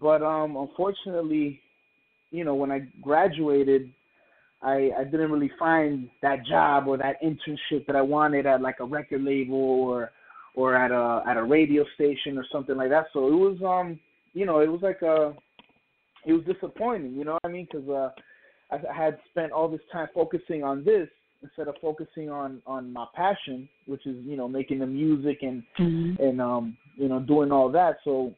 But 0.00 0.22
um 0.22 0.56
unfortunately, 0.56 1.60
you 2.30 2.44
know, 2.44 2.54
when 2.54 2.70
I 2.70 2.80
graduated, 3.02 3.90
I 4.62 4.90
I 4.98 5.04
didn't 5.04 5.32
really 5.32 5.50
find 5.58 6.08
that 6.22 6.44
job 6.46 6.86
or 6.88 6.96
that 6.98 7.22
internship 7.22 7.86
that 7.86 7.96
I 7.96 8.02
wanted 8.02 8.46
at 8.46 8.60
like 8.60 8.80
a 8.80 8.84
record 8.84 9.22
label 9.22 9.54
or 9.56 10.10
or 10.54 10.76
at 10.76 10.90
a 10.92 11.22
at 11.28 11.36
a 11.36 11.42
radio 11.42 11.84
station 11.94 12.38
or 12.38 12.46
something 12.50 12.76
like 12.76 12.90
that. 12.90 13.06
So 13.12 13.26
it 13.28 13.32
was 13.34 13.58
um 13.62 13.98
you 14.34 14.46
know 14.46 14.60
it 14.60 14.70
was 14.70 14.82
like 14.82 15.02
a 15.02 15.34
it 16.26 16.32
was 16.32 16.44
disappointing. 16.44 17.14
You 17.14 17.24
know 17.24 17.32
what 17.32 17.44
I 17.44 17.48
mean? 17.48 17.66
Because 17.70 17.88
uh, 17.88 18.10
I, 18.70 18.76
I 18.92 19.04
had 19.04 19.18
spent 19.30 19.52
all 19.52 19.68
this 19.68 19.80
time 19.92 20.08
focusing 20.14 20.64
on 20.64 20.84
this 20.84 21.08
instead 21.42 21.68
of 21.68 21.74
focusing 21.80 22.30
on 22.30 22.62
on 22.66 22.92
my 22.92 23.06
passion, 23.14 23.68
which 23.86 24.06
is 24.06 24.16
you 24.24 24.36
know 24.36 24.48
making 24.48 24.78
the 24.78 24.86
music 24.86 25.38
and 25.42 25.62
Mhm. 25.78 26.18
and 26.18 26.40
um 26.40 26.76
you 26.96 27.08
know 27.08 27.20
doing 27.20 27.52
all 27.52 27.70
that. 27.70 27.96
So 28.04 28.32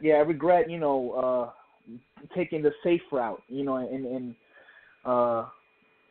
yeah, 0.00 0.14
I 0.14 0.18
regret 0.20 0.70
you 0.70 0.78
know 0.78 1.12
uh 1.12 1.96
taking 2.34 2.62
the 2.62 2.72
safe 2.82 3.02
route. 3.10 3.42
You 3.48 3.64
know 3.64 3.76
and 3.76 4.04
and 4.06 4.34
uh 5.04 5.46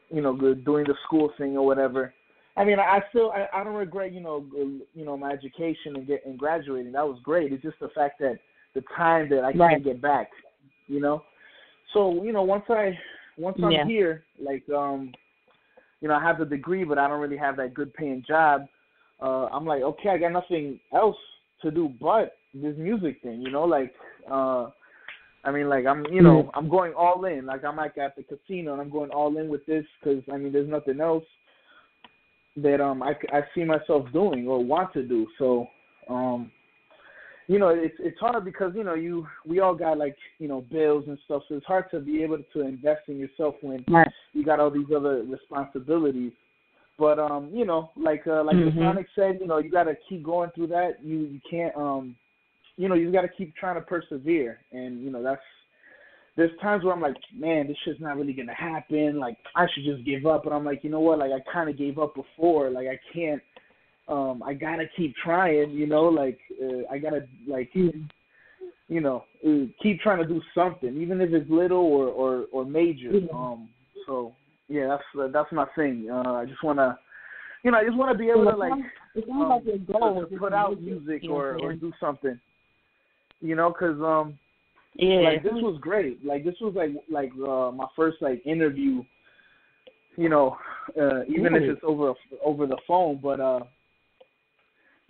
you 0.09 0.21
know 0.21 0.35
doing 0.55 0.85
the 0.85 0.95
school 1.05 1.31
thing 1.37 1.55
or 1.57 1.65
whatever. 1.65 2.13
I 2.57 2.65
mean, 2.65 2.79
I 2.79 2.99
still 3.09 3.31
I, 3.31 3.47
I 3.53 3.63
don't 3.63 3.75
regret 3.75 4.11
you 4.13 4.21
know 4.21 4.45
you 4.93 5.05
know 5.05 5.15
my 5.15 5.31
education 5.31 5.95
and 5.95 6.07
get 6.07 6.25
and 6.25 6.37
graduating. 6.37 6.91
That 6.93 7.07
was 7.07 7.19
great. 7.23 7.53
It's 7.53 7.63
just 7.63 7.79
the 7.79 7.89
fact 7.89 8.19
that 8.19 8.39
the 8.73 8.83
time 8.97 9.29
that 9.29 9.39
I 9.39 9.51
Right. 9.51 9.57
can't 9.57 9.83
get 9.83 10.01
back. 10.01 10.29
You 10.89 10.99
know, 10.99 11.23
so 11.93 12.23
you 12.23 12.33
know 12.33 12.41
once 12.41 12.65
I 12.69 12.97
once 13.37 13.57
I'm 13.63 13.71
Yeah. 13.71 13.85
here, 13.85 14.25
like 14.41 14.67
um, 14.69 15.13
you 16.01 16.07
know 16.07 16.15
I 16.15 16.21
have 16.21 16.39
the 16.39 16.45
degree, 16.45 16.83
but 16.83 16.97
I 16.97 17.07
don't 17.07 17.21
really 17.21 17.37
have 17.37 17.55
that 17.57 17.73
good 17.73 17.93
paying 17.93 18.23
job. 18.27 18.67
Uh, 19.21 19.45
I'm 19.47 19.65
like, 19.65 19.83
okay, 19.83 20.09
I 20.09 20.17
got 20.17 20.31
nothing 20.31 20.79
else 20.93 21.17
to 21.61 21.71
do 21.71 21.93
but 22.01 22.37
this 22.53 22.75
music 22.77 23.21
thing. 23.21 23.41
You 23.41 23.51
know, 23.51 23.63
like 23.63 23.93
uh, 24.29 24.69
I 25.43 25.51
mean, 25.51 25.69
like 25.69 25.85
I'm 25.85 26.05
you 26.07 26.21
know 26.21 26.51
I'm 26.53 26.69
going 26.69 26.93
all 26.93 27.23
in. 27.25 27.45
Like 27.45 27.63
I'm 27.63 27.77
like 27.77 27.97
at 27.97 28.15
the 28.15 28.23
casino 28.23 28.73
and 28.73 28.81
I'm 28.81 28.89
going 28.89 29.11
all 29.11 29.37
in 29.37 29.47
with 29.47 29.65
this 29.65 29.85
because 29.99 30.23
I 30.31 30.37
mean 30.37 30.51
there's 30.51 30.69
nothing 30.69 30.99
else 30.99 31.25
that 32.57 32.81
um 32.81 33.03
I, 33.03 33.13
I 33.31 33.41
see 33.55 33.63
myself 33.63 34.07
doing 34.11 34.47
or 34.47 34.63
want 34.63 34.91
to 34.93 35.03
do. 35.03 35.27
So 35.37 35.67
um 36.09 36.51
you 37.49 37.57
know 37.57 37.69
it's 37.69 37.95
it's 37.99 38.19
hard 38.19 38.45
because 38.45 38.73
you 38.75 38.83
know 38.83 38.93
you 38.93 39.27
we 39.45 39.59
all 39.59 39.73
got 39.73 39.97
like 39.97 40.15
you 40.37 40.47
know 40.47 40.61
bills 40.61 41.03
and 41.07 41.17
stuff, 41.25 41.41
so 41.49 41.55
it's 41.55 41.65
hard 41.65 41.85
to 41.89 41.99
be 41.99 42.21
able 42.21 42.37
to 42.53 42.61
invest 42.61 43.01
in 43.07 43.17
yourself 43.17 43.55
when 43.61 43.83
Right. 43.89 44.07
you 44.33 44.45
got 44.45 44.59
all 44.59 44.69
these 44.69 44.91
other 44.95 45.23
responsibilities. 45.23 46.31
But 46.99 47.17
um 47.17 47.49
you 47.51 47.65
know 47.65 47.89
like 47.97 48.27
uh, 48.27 48.43
like 48.43 48.55
Mhm. 48.55 48.75
the 48.75 48.81
Sonic 48.81 49.07
said, 49.15 49.39
you 49.41 49.47
know 49.47 49.57
you 49.57 49.71
got 49.71 49.85
to 49.85 49.95
keep 50.07 50.21
going 50.23 50.51
through 50.51 50.67
that. 50.67 51.03
You 51.03 51.17
you 51.21 51.41
can't 51.49 51.75
um 51.75 52.15
you 52.77 52.87
know 52.87 52.95
you 52.95 53.11
got 53.11 53.21
to 53.23 53.29
keep 53.29 53.55
trying 53.55 53.75
to 53.75 53.81
persevere, 53.81 54.59
and 54.71 55.01
you 55.03 55.09
know 55.09 55.23
that's 55.23 55.41
there's 56.35 56.57
times 56.61 56.83
where 56.83 56.93
I'm 56.93 57.01
like, 57.01 57.17
man, 57.33 57.67
this 57.67 57.75
shit's 57.83 57.99
not 57.99 58.15
really 58.15 58.33
gonna 58.33 58.53
happen. 58.53 59.19
Like 59.19 59.37
I 59.55 59.65
should 59.73 59.85
just 59.85 60.05
give 60.05 60.27
up. 60.27 60.43
But 60.43 60.53
I'm 60.53 60.63
like, 60.63 60.83
you 60.83 60.91
know 60.91 60.99
what? 60.99 61.17
Like 61.17 61.31
I 61.31 61.39
kind 61.51 61.67
of 61.67 61.77
gave 61.79 61.97
up 61.97 62.13
before. 62.13 62.69
Like 62.69 62.87
I 62.87 62.99
can't. 63.11 63.41
Um, 64.09 64.41
I 64.43 64.53
gotta 64.55 64.85
keep 64.97 65.15
trying. 65.23 65.71
You 65.71 65.85
know, 65.85 66.03
like 66.05 66.39
uh, 66.61 66.91
I 66.91 66.97
gotta 66.97 67.27
like, 67.47 67.69
you 67.73 67.93
know, 68.89 69.23
uh, 69.45 69.65
keep 69.81 70.01
trying 70.01 70.17
to 70.17 70.27
do 70.27 70.41
something, 70.55 70.99
even 70.99 71.21
if 71.21 71.31
it's 71.31 71.49
little 71.49 71.77
or 71.85 72.07
or 72.07 72.45
or 72.51 72.65
major. 72.65 73.11
Um, 73.33 73.69
so 74.07 74.33
yeah, 74.67 74.87
that's 74.87 75.03
uh, 75.19 75.27
that's 75.31 75.51
my 75.51 75.65
thing. 75.75 76.09
Uh, 76.11 76.33
I 76.33 76.45
just 76.45 76.63
wanna, 76.63 76.97
you 77.63 77.71
know, 77.71 77.77
I 77.77 77.85
just 77.85 77.97
wanna 77.97 78.17
be 78.17 78.29
able 78.29 78.45
to 78.45 78.55
like, 78.55 78.71
um, 79.31 79.49
like 79.49 79.63
to, 80.29 80.37
put 80.37 80.53
out 80.53 80.81
music 80.81 81.23
or 81.29 81.55
or 81.57 81.73
do 81.73 81.93
something. 81.99 82.39
You 83.41 83.55
know, 83.55 83.71
'cause 83.71 84.01
um, 84.01 84.39
Yeah. 84.95 85.19
like 85.21 85.43
this 85.43 85.53
was 85.53 85.77
great. 85.79 86.25
Like 86.25 86.43
this 86.43 86.59
was 86.59 86.73
like 86.73 86.91
like 87.09 87.31
uh 87.47 87.71
my 87.71 87.85
first 87.95 88.17
like 88.21 88.41
interview. 88.45 89.03
You 90.17 90.29
know, 90.29 90.57
uh 90.99 91.23
even 91.27 91.55
if 91.55 91.61
it's 91.63 91.81
over 91.83 92.13
over 92.43 92.65
the 92.65 92.77
phone, 92.87 93.19
but 93.21 93.39
uh, 93.39 93.59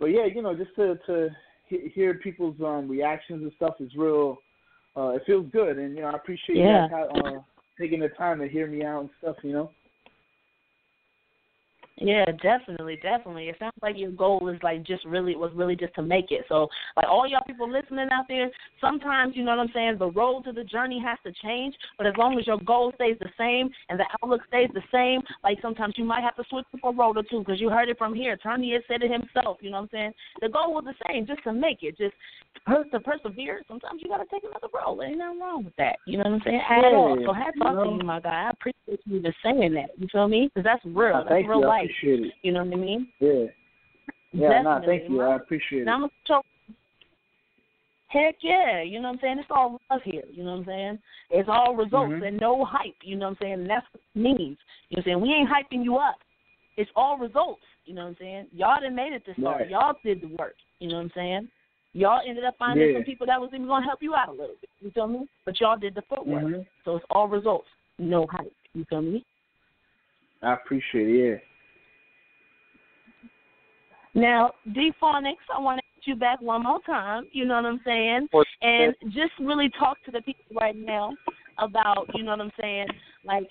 but 0.00 0.06
yeah, 0.06 0.24
you 0.24 0.42
know, 0.42 0.56
just 0.56 0.74
to 0.76 0.96
to 1.06 1.28
hear 1.68 2.14
people's 2.14 2.56
um 2.64 2.88
reactions 2.88 3.42
and 3.42 3.52
stuff 3.56 3.74
is 3.78 3.94
real. 3.96 4.38
Uh, 4.96 5.10
it 5.10 5.22
feels 5.24 5.46
good, 5.52 5.78
and 5.78 5.94
you 5.94 6.02
know, 6.02 6.08
I 6.08 6.16
appreciate 6.16 6.58
Yeah. 6.58 6.84
you 6.84 6.90
guys 6.90 7.06
uh, 7.14 7.38
taking 7.78 8.00
the 8.00 8.08
time 8.08 8.40
to 8.40 8.48
hear 8.48 8.66
me 8.66 8.82
out 8.84 9.02
and 9.02 9.10
stuff. 9.20 9.36
You 9.44 9.52
know. 9.52 9.70
Yeah, 12.00 12.24
definitely, 12.42 12.98
definitely. 13.02 13.48
It 13.48 13.56
sounds 13.58 13.74
like 13.82 13.98
your 13.98 14.10
goal 14.10 14.48
is 14.48 14.58
like 14.62 14.84
just 14.86 15.04
really 15.04 15.36
was 15.36 15.52
really 15.54 15.76
just 15.76 15.94
to 15.94 16.02
make 16.02 16.30
it. 16.30 16.46
So 16.48 16.66
like 16.96 17.06
all 17.06 17.28
y'all 17.28 17.42
people 17.46 17.70
listening 17.70 18.08
out 18.10 18.24
there, 18.26 18.50
sometimes 18.80 19.36
you 19.36 19.44
know 19.44 19.54
what 19.54 19.60
I'm 19.60 19.70
saying, 19.74 19.96
the 19.98 20.10
road 20.10 20.44
to 20.44 20.52
the 20.52 20.64
journey 20.64 21.00
has 21.04 21.18
to 21.24 21.32
change, 21.42 21.74
but 21.98 22.06
as 22.06 22.14
long 22.16 22.38
as 22.38 22.46
your 22.46 22.58
goal 22.58 22.92
stays 22.94 23.16
the 23.20 23.28
same 23.38 23.68
and 23.90 24.00
the 24.00 24.06
outlook 24.22 24.40
stays 24.48 24.70
the 24.72 24.82
same, 24.90 25.20
like 25.44 25.58
sometimes 25.60 25.94
you 25.98 26.04
might 26.04 26.22
have 26.22 26.36
to 26.36 26.44
switch 26.48 26.64
up 26.72 26.80
a 26.84 26.96
road 26.96 27.18
or 27.18 27.22
two 27.22 27.40
because 27.40 27.60
you 27.60 27.68
heard 27.68 27.90
it 27.90 27.98
from 27.98 28.14
here. 28.14 28.38
Tony 28.42 28.72
had 28.72 28.82
said 28.88 29.02
it 29.02 29.12
himself, 29.12 29.58
you 29.60 29.70
know 29.70 29.76
what 29.76 29.82
I'm 29.82 29.88
saying? 29.92 30.12
The 30.40 30.48
goal 30.48 30.72
was 30.72 30.84
the 30.84 30.94
same, 31.06 31.26
just 31.26 31.44
to 31.44 31.52
make 31.52 31.82
it, 31.82 31.98
just 31.98 32.14
per- 32.66 32.84
to 32.84 33.00
persevere. 33.00 33.62
Sometimes 33.68 34.00
you 34.02 34.08
gotta 34.08 34.24
take 34.30 34.44
another 34.44 34.68
road. 34.72 34.98
There 35.00 35.08
Ain't 35.08 35.18
nothing 35.18 35.40
wrong 35.40 35.64
with 35.64 35.76
that. 35.76 35.96
You 36.06 36.18
know 36.18 36.24
what 36.24 36.34
I'm 36.34 36.40
saying? 36.44 36.60
At 36.68 36.82
Yeah, 36.82 36.96
all. 36.96 37.18
So 37.26 37.32
hats 37.32 37.56
off 37.60 37.84
to 37.84 37.90
you, 37.90 38.04
my 38.04 38.20
guy. 38.20 38.46
I 38.48 38.50
appreciate 38.50 39.00
you 39.04 39.18
even 39.18 39.32
saying 39.44 39.74
that. 39.74 39.90
You 39.98 40.08
feel 40.10 40.28
me? 40.28 40.50
Because 40.52 40.64
that's 40.64 40.84
real. 40.84 41.24
That's 41.28 41.46
real 41.46 41.60
you. 41.60 41.66
Life. 41.66 41.89
Appreciate 41.90 42.26
it. 42.26 42.32
You 42.42 42.52
know 42.52 42.64
what 42.64 42.74
I 42.74 42.76
mean? 42.76 43.08
Yeah. 43.20 43.44
Yeah. 44.32 44.62
Nah, 44.62 44.78
Definitely. 44.78 44.98
thank 44.98 45.10
you. 45.10 45.22
I 45.22 45.36
appreciate 45.36 45.84
Now 45.84 46.04
it. 46.06 46.12
Gonna. 46.28 46.42
Heck 48.08 48.36
yeah, 48.42 48.82
you 48.82 49.00
know 49.00 49.06
what 49.08 49.14
I'm 49.14 49.20
saying? 49.20 49.38
It's 49.38 49.48
all 49.50 49.80
love 49.88 50.00
here, 50.04 50.24
you 50.32 50.42
know 50.42 50.50
what 50.50 50.58
I'm 50.60 50.64
saying? 50.64 50.98
It's 51.30 51.48
all 51.48 51.76
results 51.76 52.12
Mhm. 52.14 52.26
and 52.26 52.40
no 52.40 52.64
hype, 52.64 52.96
you 53.02 53.14
know 53.14 53.26
what 53.26 53.38
I'm 53.38 53.38
saying? 53.40 53.52
And 53.52 53.70
that's 53.70 53.86
what 53.92 54.02
it 54.02 54.18
means. 54.18 54.38
You 54.40 54.46
know 54.46 54.56
what 54.88 54.98
I'm 54.98 55.04
saying? 55.04 55.20
We 55.20 55.32
ain't 55.32 55.48
hyping 55.48 55.84
you 55.84 55.96
up. 55.96 56.18
It's 56.76 56.90
all 56.96 57.18
results, 57.18 57.62
you 57.84 57.94
know 57.94 58.02
what 58.02 58.08
I'm 58.08 58.16
saying? 58.16 58.46
Y'all 58.52 58.80
done 58.80 58.96
made 58.96 59.12
it 59.12 59.24
this 59.24 59.36
far. 59.36 59.58
Right. 59.58 59.70
Y'all 59.70 59.96
did 60.02 60.22
the 60.22 60.26
work, 60.26 60.56
you 60.80 60.88
know 60.88 60.96
what 60.96 61.02
I'm 61.02 61.12
saying? 61.14 61.48
Y'all 61.92 62.20
ended 62.26 62.42
up 62.44 62.58
finding 62.58 62.88
Yeah. 62.88 62.94
some 62.94 63.04
people 63.04 63.26
that 63.28 63.40
was 63.40 63.50
even 63.54 63.68
gonna 63.68 63.86
help 63.86 64.02
you 64.02 64.16
out 64.16 64.28
a 64.28 64.32
little 64.32 64.56
bit. 64.60 64.70
You 64.80 64.90
feel 64.90 65.06
me? 65.06 65.28
But 65.44 65.60
y'all 65.60 65.76
did 65.76 65.94
the 65.94 66.02
footwork. 66.02 66.42
Mhm. 66.42 66.66
So 66.84 66.96
it's 66.96 67.06
all 67.10 67.28
results, 67.28 67.68
no 67.98 68.26
hype. 68.26 68.52
You 68.74 68.84
feel 68.86 69.02
me? 69.02 69.24
I 70.42 70.54
appreciate 70.54 71.08
it. 71.08 71.12
Yeah. 71.12 71.38
Now, 74.14 74.52
Defonix, 74.68 75.36
I 75.54 75.60
want 75.60 75.78
to 75.78 75.84
get 75.94 76.06
you 76.06 76.16
back 76.16 76.40
one 76.40 76.64
more 76.64 76.80
time. 76.84 77.24
You 77.32 77.44
know 77.44 77.54
what 77.54 77.66
I'm 77.66 77.80
saying? 77.84 78.28
And 78.62 78.94
just 79.06 79.32
really 79.40 79.70
talk 79.78 80.02
to 80.04 80.10
the 80.10 80.20
people 80.22 80.44
right 80.60 80.76
now 80.76 81.12
about, 81.58 82.08
you 82.14 82.24
know 82.24 82.32
what 82.32 82.40
I'm 82.40 82.52
saying, 82.60 82.86
like 83.24 83.46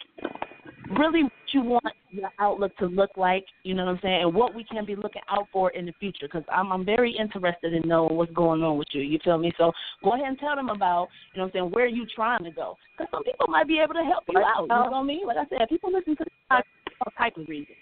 really 0.98 1.24
what 1.24 1.32
you 1.54 1.62
want 1.62 1.94
your 2.10 2.32
outlook 2.40 2.76
to 2.78 2.88
look 2.88 3.12
like. 3.16 3.46
You 3.64 3.76
know 3.76 3.86
what 3.86 3.92
I'm 3.92 4.00
saying, 4.02 4.24
and 4.24 4.34
what 4.34 4.56
we 4.56 4.64
can 4.64 4.84
be 4.86 4.96
looking 4.96 5.22
out 5.30 5.48
for 5.54 5.70
in 5.72 5.86
the 5.86 5.94
future. 6.00 6.28
Because 6.28 6.44
I'm 6.52 6.72
I'm 6.72 6.84
very 6.84 7.16
interested 7.16 7.74
in 7.74 7.88
knowing 7.88 8.16
what's 8.16 8.34
going 8.34 8.64
on 8.64 8.78
with 8.78 8.88
you. 8.92 9.02
You 9.02 9.20
feel 9.24 9.38
me? 9.38 9.54
So 9.58 9.72
go 10.04 10.14
ahead 10.14 10.28
and 10.28 10.40
tell 10.40 10.56
them 10.56 10.70
about, 10.70 11.08
you 11.34 11.40
know 11.40 11.46
what 11.46 11.56
I'm 11.56 11.62
saying, 11.62 11.72
where 11.72 11.88
you 11.88 12.06
trying 12.14 12.44
to 12.44 12.52
go. 12.52 12.76
Because 12.98 13.12
some 13.12 13.24
people 13.24 13.48
might 13.48 13.68
be 13.68 13.80
able 13.80 13.94
to 13.94 14.04
help 14.04 14.24
you 14.28 14.40
out. 14.40 14.68
You 14.70 14.92
feel 14.92 15.04
me? 15.04 15.24
Like 15.26 15.38
I 15.38 15.46
said, 15.50 15.70
people 15.70 15.92
listen 15.94 16.18
to 16.18 16.24
this 16.24 16.34
podcast 16.52 16.64
for 16.98 17.06
all 17.06 17.14
type 17.18 17.38
of 17.38 17.48
reasons. 17.48 17.78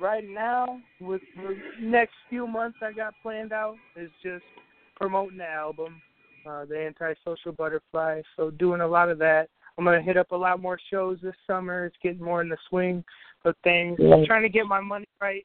Right 0.00 0.24
now, 0.28 0.80
with 1.00 1.22
the 1.36 1.56
next 1.80 2.14
few 2.28 2.46
months 2.46 2.78
I 2.82 2.92
got 2.92 3.14
planned 3.22 3.52
out, 3.52 3.76
is 3.96 4.10
just 4.22 4.44
promoting 4.96 5.38
the 5.38 5.48
album, 5.48 6.00
uh, 6.46 6.64
the 6.64 6.78
Antisocial 6.78 7.52
Butterfly. 7.52 8.22
So 8.36 8.50
doing 8.50 8.80
a 8.80 8.86
lot 8.86 9.10
of 9.10 9.18
that. 9.18 9.48
I'm 9.76 9.84
gonna 9.84 10.02
hit 10.02 10.16
up 10.16 10.30
a 10.30 10.36
lot 10.36 10.60
more 10.60 10.78
shows 10.90 11.18
this 11.22 11.34
summer. 11.46 11.86
It's 11.86 11.96
getting 12.02 12.22
more 12.22 12.40
in 12.42 12.48
the 12.48 12.56
swing 12.68 13.02
of 13.44 13.54
things. 13.64 13.96
Yeah. 13.98 14.14
I'm 14.14 14.24
trying 14.24 14.42
to 14.42 14.48
get 14.48 14.66
my 14.66 14.80
money 14.80 15.08
right 15.20 15.44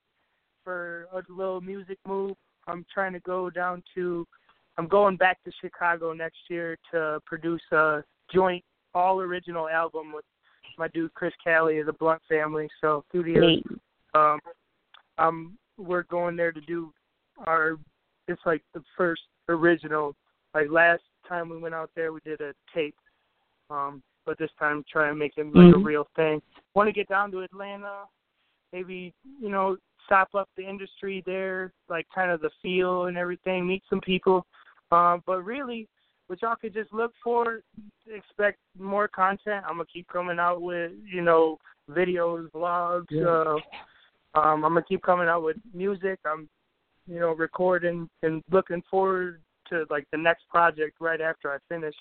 for 0.64 1.08
a 1.14 1.22
little 1.30 1.62
music 1.62 1.98
move. 2.08 2.36
I'm 2.68 2.86
trying 2.94 3.14
to 3.14 3.20
go 3.22 3.50
down 3.50 3.84
to. 3.96 4.28
I'm 4.78 4.88
going 4.88 5.18
back 5.18 5.44
to 5.44 5.52
Chicago 5.60 6.14
next 6.14 6.38
year 6.48 6.78
to 6.92 7.20
produce 7.26 7.62
a 7.72 8.04
joint 8.32 8.64
all 8.94 9.20
original 9.20 9.68
album 9.68 10.14
with 10.14 10.26
my 10.78 10.88
dude 10.90 11.14
Chris 11.14 11.34
Callie 11.44 11.80
of 11.80 11.88
the 11.88 11.94
Blunt 11.94 12.22
Family. 12.30 12.70
So 12.80 13.04
studios 13.10 13.62
um 14.14 14.40
um 15.18 15.58
we're 15.78 16.04
going 16.04 16.36
there 16.36 16.52
to 16.52 16.62
do 16.62 16.92
our 17.48 17.78
it's 18.28 18.42
like 18.46 18.64
the 18.74 18.84
first 18.98 19.22
original 19.48 20.16
like 20.54 20.70
last 20.70 21.02
time 21.28 21.50
we 21.50 21.58
went 21.58 21.76
out 21.76 21.90
there 21.96 22.12
we 22.14 22.20
did 22.26 22.42
a 22.42 22.54
tape 22.74 22.96
um 23.70 24.02
but 24.26 24.38
this 24.38 24.52
time 24.60 24.84
try 24.92 25.10
and 25.10 25.18
make 25.18 25.34
it 25.38 25.46
like 25.56 25.74
a 25.74 25.78
Mhm. 25.78 25.86
real 25.86 26.08
thing. 26.16 26.42
Want 26.76 26.88
to 26.88 26.94
get 26.94 27.08
down 27.08 27.32
to 27.32 27.42
atlanta 27.42 28.06
maybe 28.72 29.14
you 29.42 29.50
know 29.50 29.78
stop 30.06 30.34
up 30.36 30.50
the 30.56 30.68
industry 30.68 31.24
there 31.26 31.72
like 31.88 32.08
kind 32.14 32.32
of 32.32 32.42
the 32.42 32.50
feel 32.62 33.06
and 33.06 33.18
everything 33.18 33.68
meet 33.68 33.84
some 33.90 34.02
people. 34.02 34.46
Um 34.92 35.24
but 35.26 35.42
really 35.44 35.88
what 36.28 36.42
y'all 36.42 36.56
could 36.56 36.74
just 36.74 36.94
look 36.94 37.14
for 37.24 37.62
expect 38.08 38.60
more 38.78 39.08
content. 39.08 39.66
I'm 39.66 39.76
gonna 39.78 39.86
keep 39.92 40.08
coming 40.08 40.40
out 40.40 40.62
with 40.62 40.92
you 41.06 41.22
know 41.22 41.58
videos 41.90 42.50
vlogs 42.52 43.08
uh 43.26 43.60
um, 44.36 44.64
I'm 44.66 44.74
gonna 44.74 44.84
keep 44.84 45.02
coming 45.02 45.28
out 45.28 45.44
with 45.44 45.58
music. 45.74 46.20
I'm, 46.26 46.50
you 47.08 47.20
know, 47.20 47.32
recording 47.34 48.10
and 48.24 48.44
looking 48.52 48.84
forward 48.90 49.42
to 49.70 49.86
like 49.90 50.06
the 50.12 50.18
next 50.18 50.48
project 50.50 50.98
right 51.00 51.22
after 51.22 51.52
I 51.52 51.58
finish 51.68 51.96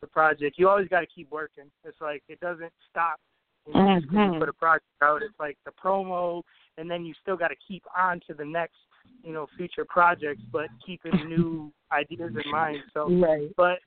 the 0.00 0.06
project. 0.06 0.56
You 0.58 0.68
always 0.68 0.88
got 0.88 1.00
to 1.00 1.06
keep 1.06 1.30
working. 1.30 1.70
It's 1.84 2.00
like 2.00 2.22
it 2.28 2.40
doesn't 2.40 2.72
stop. 2.90 3.18
You 3.66 3.74
know, 3.74 3.94
just 4.00 4.06
'cause 4.08 4.16
Mhm. 4.16 4.34
you 4.34 4.40
put 4.40 4.48
a 4.48 4.52
project 4.52 4.86
out, 5.02 5.22
it's 5.22 5.38
like 5.38 5.58
the 5.64 5.72
promo, 5.72 6.42
and 6.76 6.90
then 6.90 7.04
you 7.04 7.14
still 7.14 7.36
got 7.36 7.48
to 7.48 7.56
keep 7.56 7.84
on 7.96 8.20
to 8.20 8.34
the 8.34 8.44
next, 8.44 8.78
you 9.22 9.32
know, 9.32 9.46
future 9.56 9.84
projects, 9.84 10.42
but 10.52 10.70
keeping 10.84 11.28
new 11.28 11.72
ideas 11.92 12.34
in 12.36 12.50
mind. 12.50 12.82
So, 12.94 13.08
Right. 13.10 13.52
but 13.56 13.80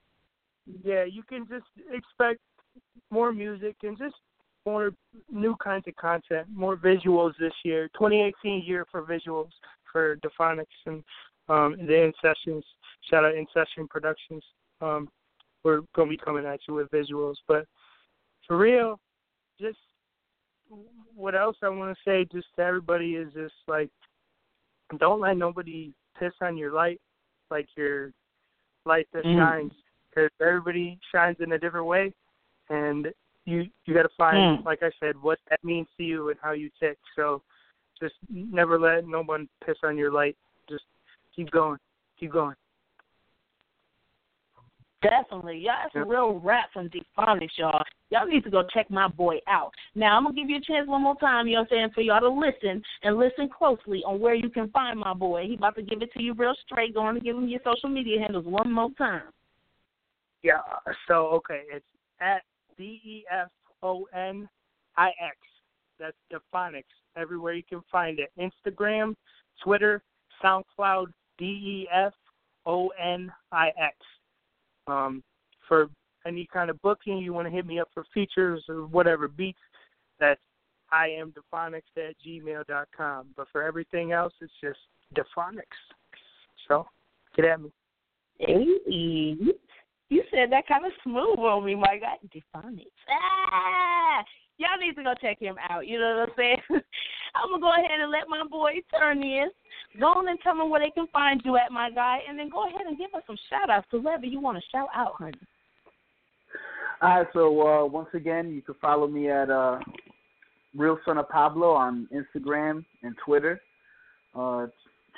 yeah, 0.83 1.03
you 1.03 1.23
can 1.23 1.47
just 1.47 1.65
expect 1.89 2.39
more 3.09 3.31
music 3.33 3.75
and 3.83 3.97
just 3.97 4.15
more 4.65 4.91
new 5.31 5.55
kinds 5.57 5.87
of 5.87 5.95
content, 5.95 6.47
more 6.53 6.77
visuals 6.77 7.33
this 7.39 7.53
year. 7.63 7.87
2018 7.89 8.63
year 8.63 8.85
for 8.91 9.03
visuals 9.03 9.49
for 9.91 10.17
Defonix 10.17 10.65
and 10.85 11.03
um, 11.49 11.75
the 11.85 12.03
In 12.03 12.13
Sessions. 12.21 12.63
Shout 13.09 13.25
out 13.25 13.35
In 13.35 13.45
Session 13.53 13.87
Productions. 13.89 14.43
Um, 14.81 15.09
we're 15.63 15.81
gonna 15.95 16.09
be 16.09 16.17
coming 16.17 16.45
at 16.45 16.59
you 16.67 16.73
with 16.75 16.89
visuals, 16.89 17.35
but 17.47 17.65
for 18.47 18.57
real, 18.57 18.99
just 19.59 19.77
what 21.15 21.35
else 21.35 21.57
I 21.61 21.69
want 21.69 21.95
to 21.95 22.09
say 22.09 22.25
just 22.31 22.47
to 22.55 22.61
everybody 22.61 23.15
is 23.15 23.31
just 23.33 23.53
like, 23.67 23.89
don't 24.97 25.19
let 25.19 25.37
nobody 25.37 25.93
piss 26.17 26.33
on 26.41 26.57
your 26.57 26.73
light, 26.73 26.99
like 27.49 27.67
your 27.75 28.11
light 28.85 29.07
that 29.13 29.23
Mm. 29.25 29.37
shines, 29.37 29.73
because 30.09 30.31
everybody 30.39 30.99
shines 31.11 31.39
in 31.39 31.51
a 31.51 31.59
different 31.59 31.85
way, 31.85 32.13
and 32.69 33.13
you 33.45 33.65
you 33.85 33.93
got 33.93 34.03
to 34.03 34.09
find, 34.17 34.59
Mm. 34.59 34.65
like 34.65 34.83
I 34.83 34.91
said, 34.99 35.15
what 35.21 35.39
that 35.49 35.63
means 35.63 35.87
to 35.97 36.03
you 36.03 36.29
and 36.29 36.39
how 36.41 36.51
you 36.51 36.69
tick. 36.79 36.97
So 37.15 37.41
just 37.99 38.15
never 38.29 38.79
let 38.79 39.07
no 39.07 39.23
one 39.23 39.47
piss 39.65 39.77
on 39.83 39.97
your 39.97 40.11
light. 40.11 40.37
Just 40.69 40.83
keep 41.35 41.49
going, 41.51 41.79
keep 42.19 42.31
going. 42.31 42.55
Definitely. 45.01 45.57
Y'all, 45.57 45.73
that's 45.81 45.95
a 45.95 46.07
real 46.07 46.39
rap 46.39 46.69
from 46.71 46.89
Defonix, 46.89 47.49
y'all. 47.57 47.83
Y'all 48.11 48.27
need 48.27 48.43
to 48.43 48.51
go 48.51 48.61
check 48.71 48.89
my 48.91 49.07
boy 49.07 49.37
out. 49.47 49.71
Now, 49.95 50.15
I'm 50.15 50.23
going 50.23 50.35
to 50.35 50.41
give 50.41 50.49
you 50.49 50.57
a 50.57 50.61
chance 50.61 50.87
one 50.87 51.01
more 51.01 51.15
time, 51.15 51.47
you 51.47 51.55
know 51.55 51.61
what 51.61 51.71
I'm 51.71 51.77
saying, 51.77 51.89
for 51.95 52.01
y'all 52.01 52.19
to 52.19 52.29
listen 52.29 52.83
and 53.01 53.17
listen 53.17 53.49
closely 53.49 54.03
on 54.05 54.19
where 54.19 54.35
you 54.35 54.49
can 54.49 54.69
find 54.69 54.99
my 54.99 55.15
boy. 55.15 55.47
He 55.47 55.55
about 55.55 55.75
to 55.77 55.81
give 55.81 56.03
it 56.03 56.13
to 56.13 56.21
you 56.21 56.35
real 56.35 56.53
straight. 56.65 56.93
Go 56.93 57.01
on 57.01 57.15
and 57.15 57.25
give 57.25 57.35
him 57.35 57.47
your 57.47 57.61
social 57.63 57.89
media 57.89 58.19
handles 58.19 58.45
one 58.45 58.71
more 58.71 58.91
time. 58.95 59.23
Yeah. 60.43 60.61
So 61.07 61.27
okay, 61.29 61.63
it's 61.71 61.85
at 62.19 62.43
D 62.81 62.99
E 63.05 63.23
F 63.31 63.49
O 63.83 64.07
N 64.15 64.49
I 64.97 65.09
X. 65.09 65.37
That's 65.99 66.17
Defonix. 66.33 66.83
Everywhere 67.15 67.53
you 67.53 67.63
can 67.63 67.81
find 67.91 68.19
it. 68.19 68.31
Instagram, 68.39 69.15
Twitter, 69.63 70.01
SoundCloud, 70.43 71.07
D 71.37 71.45
E 71.45 71.87
F 71.93 72.13
O 72.65 72.87
N 72.99 73.31
I 73.51 73.67
X. 73.67 73.95
Um, 74.87 75.21
for 75.67 75.89
any 76.25 76.47
kind 76.51 76.71
of 76.71 76.81
booking, 76.81 77.19
you 77.19 77.33
want 77.33 77.47
to 77.47 77.53
hit 77.53 77.67
me 77.67 77.79
up 77.79 77.89
for 77.93 78.03
features 78.13 78.63
or 78.67 78.87
whatever 78.87 79.27
beats, 79.27 79.59
that's 80.19 80.41
I 80.91 81.07
am 81.07 81.33
Defonix 81.33 81.83
at 81.97 82.15
gmail 82.25 82.65
dot 82.67 82.87
com. 82.95 83.27
But 83.37 83.47
for 83.51 83.61
everything 83.61 84.11
else, 84.11 84.33
it's 84.41 84.51
just 84.59 84.79
Defonix. 85.15 85.67
So 86.67 86.87
get 87.35 87.45
at 87.45 87.61
me. 87.61 87.71
Hey, 88.39 89.35
you 90.11 90.23
said 90.29 90.51
that 90.51 90.67
kind 90.67 90.85
of 90.85 90.91
smooth 91.03 91.39
on 91.39 91.63
me, 91.65 91.73
my 91.73 91.97
God. 91.97 92.19
Defonix. 92.27 92.91
Ah, 93.09 94.23
y'all 94.57 94.77
need 94.77 94.95
to 94.95 95.03
go 95.03 95.13
check 95.21 95.39
him 95.39 95.55
out. 95.69 95.87
You 95.87 95.99
know 95.99 96.19
what 96.19 96.29
I'm 96.29 96.35
saying? 96.35 96.57
I'm 97.35 97.49
gonna 97.49 97.61
go 97.61 97.71
ahead 97.71 97.99
and 98.01 98.11
let 98.11 98.27
my 98.27 98.43
boy 98.45 98.73
turn 98.91 99.23
in. 99.23 99.47
Go 99.99 100.07
on 100.07 100.27
and 100.27 100.37
tell 100.43 100.57
them 100.57 100.69
where 100.69 100.81
they 100.81 100.91
can 100.91 101.07
find 101.13 101.41
you 101.45 101.55
at, 101.55 101.71
my 101.71 101.89
guy, 101.89 102.19
and 102.27 102.37
then 102.37 102.49
go 102.49 102.67
ahead 102.67 102.87
and 102.87 102.97
give 102.97 103.13
us 103.15 103.23
some 103.25 103.37
shout 103.49 103.69
outs 103.69 103.87
to 103.91 104.01
whoever 104.01 104.25
you 104.25 104.41
want 104.41 104.57
to 104.57 104.63
shout 104.69 104.89
out, 104.93 105.13
honey. 105.17 105.39
All 107.01 107.17
right, 107.17 107.27
so 107.31 107.67
uh, 107.67 107.85
once 107.85 108.09
again, 108.13 108.53
you 108.53 108.61
can 108.61 108.75
follow 108.81 109.07
me 109.07 109.29
at 109.29 109.49
uh, 109.49 109.79
Real 110.75 110.99
Son 111.05 111.17
of 111.17 111.29
Pablo 111.29 111.71
on 111.71 112.07
Instagram 112.13 112.83
and 113.01 113.15
Twitter. 113.25 113.61
Uh, 114.35 114.67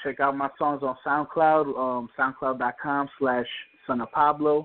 check 0.04 0.20
out 0.20 0.38
my 0.38 0.50
songs 0.60 0.84
on 0.84 0.96
SoundCloud, 1.06 1.78
um, 1.78 2.10
SoundCloud.com 2.18 3.10
slash 3.20 3.48
Son 3.88 4.02
of 4.02 4.12
Pablo. 4.12 4.64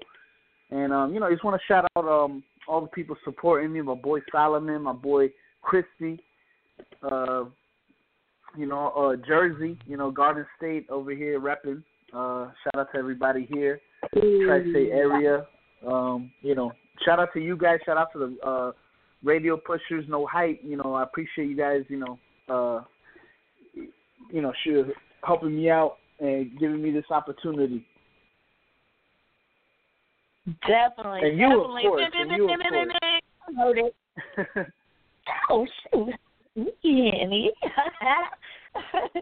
And 0.71 0.93
um, 0.93 1.15
you 1.15 1.21
know, 1.21 1.27
I 1.27 1.31
just 1.31 1.45
want 1.45 1.61
to 1.61 1.67
shout 1.67 1.87
out 1.97 2.05
um, 2.07 2.43
all 2.67 2.81
the 2.81 2.89
people 2.89 3.17
supporting 3.25 3.73
me. 3.73 3.81
My 3.81 3.95
boy 3.95 4.21
Solomon, 4.31 4.83
my 4.83 4.93
boy 4.93 5.31
Christy, 5.63 6.23
uh, 7.03 7.45
you 8.57 8.67
know, 8.67 8.89
uh, 8.91 9.27
Jersey, 9.27 9.79
you 9.87 9.97
know, 9.97 10.11
Garden 10.11 10.47
State 10.57 10.87
over 10.91 11.11
here 11.13 11.41
repping. 11.41 11.83
Uh, 12.13 12.51
shout 12.65 12.77
out 12.77 12.93
to 12.93 12.99
everybody 12.99 13.47
here, 13.53 13.81
tri-state 14.13 14.91
area. 14.91 15.47
Um, 15.87 16.31
you 16.43 16.55
know, 16.55 16.73
shout 17.05 17.21
out 17.21 17.33
to 17.35 17.41
you 17.41 17.57
guys. 17.57 17.79
Shout 17.85 17.99
out 17.99 18.13
to 18.15 18.19
the 18.19 18.49
uh, 18.49 18.73
radio 19.23 19.57
pushers. 19.57 20.05
No 20.09 20.27
hype. 20.27 20.61
You 20.63 20.77
know, 20.77 20.95
I 20.95 21.03
appreciate 21.03 21.49
you 21.49 21.57
guys. 21.57 21.83
You 21.89 21.99
know, 21.99 22.19
uh, 22.49 22.83
you 24.33 24.43
know, 24.43 24.53
sure 24.65 24.87
helping 25.25 25.57
me 25.57 25.71
out 25.71 25.97
and 26.21 26.51
giving 26.59 26.83
me 26.83 26.91
this 26.91 27.05
opportunity. 27.11 27.85
Definitely. 30.67 31.29
And 31.29 31.39
you, 31.39 31.47
of 31.47 31.53
definitely. 31.53 31.83
course, 31.83 32.13
and 32.19 32.31
you, 32.31 32.45
of 32.45 32.61
course. 32.71 32.89
I 33.59 33.69
it. 33.79 34.67
Oh 35.51 35.67
shoot. 35.93 36.15
Yeah. 36.83 37.53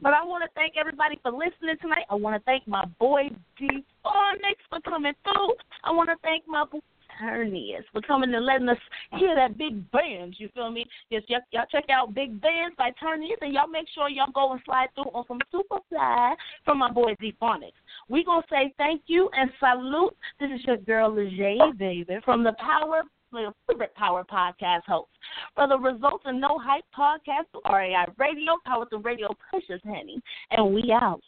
but 0.00 0.12
I 0.12 0.24
want 0.24 0.42
to 0.42 0.50
thank 0.54 0.74
everybody 0.76 1.18
for 1.22 1.30
listening 1.30 1.76
tonight. 1.80 2.04
I 2.10 2.16
want 2.16 2.34
to 2.36 2.44
thank 2.44 2.66
my 2.66 2.84
boy 2.98 3.30
D 3.58 3.84
Phonics 4.04 4.64
for 4.68 4.80
coming 4.80 5.12
through. 5.22 5.54
I 5.84 5.92
want 5.92 6.10
to 6.10 6.16
thank 6.22 6.46
my 6.48 6.64
boy 6.64 6.80
Ternius 7.22 7.84
for 7.92 8.00
coming 8.02 8.34
and 8.34 8.44
letting 8.44 8.68
us 8.68 8.78
hear 9.16 9.34
that 9.36 9.56
big 9.56 9.90
bands. 9.92 10.36
You 10.38 10.48
feel 10.54 10.70
me? 10.70 10.84
Yes, 11.10 11.22
y'all, 11.28 11.40
y'all 11.52 11.66
check 11.70 11.84
out 11.90 12.14
Big 12.14 12.40
Bands 12.40 12.74
by 12.76 12.90
Ternius, 13.00 13.38
and 13.40 13.52
y'all 13.52 13.68
make 13.68 13.86
sure 13.94 14.08
y'all 14.08 14.32
go 14.34 14.52
and 14.52 14.60
slide 14.64 14.88
through 14.94 15.10
on 15.14 15.24
some 15.28 15.38
Superfly 15.52 16.34
from 16.64 16.78
my 16.78 16.90
boy 16.90 17.14
Defonix. 17.22 17.72
We 18.08 18.24
gonna 18.24 18.42
say 18.50 18.74
thank 18.76 19.02
you 19.06 19.30
and 19.36 19.50
salute. 19.60 20.16
This 20.40 20.50
is 20.50 20.64
your 20.66 20.78
girl 20.78 21.14
Leger, 21.14 21.72
baby, 21.78 22.16
from 22.24 22.42
the 22.42 22.54
Power 22.54 23.02
the 23.32 23.52
favorite 23.66 23.94
Power 23.94 24.24
Podcast 24.24 24.82
host. 24.86 25.08
For 25.54 25.66
the 25.66 25.78
Results 25.78 26.24
and 26.26 26.38
No 26.38 26.58
Hype 26.58 26.84
Podcast, 26.94 27.46
RAI 27.64 28.04
Radio, 28.18 28.58
Power 28.66 28.86
through 28.86 29.00
Radio 29.00 29.28
pushes, 29.50 29.80
honey. 29.84 30.20
And 30.50 30.74
we 30.74 30.92
out. 30.92 31.22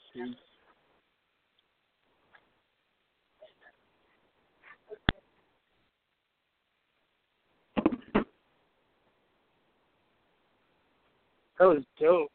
That 11.59 11.67
was 11.67 11.83
dope. 12.01 12.31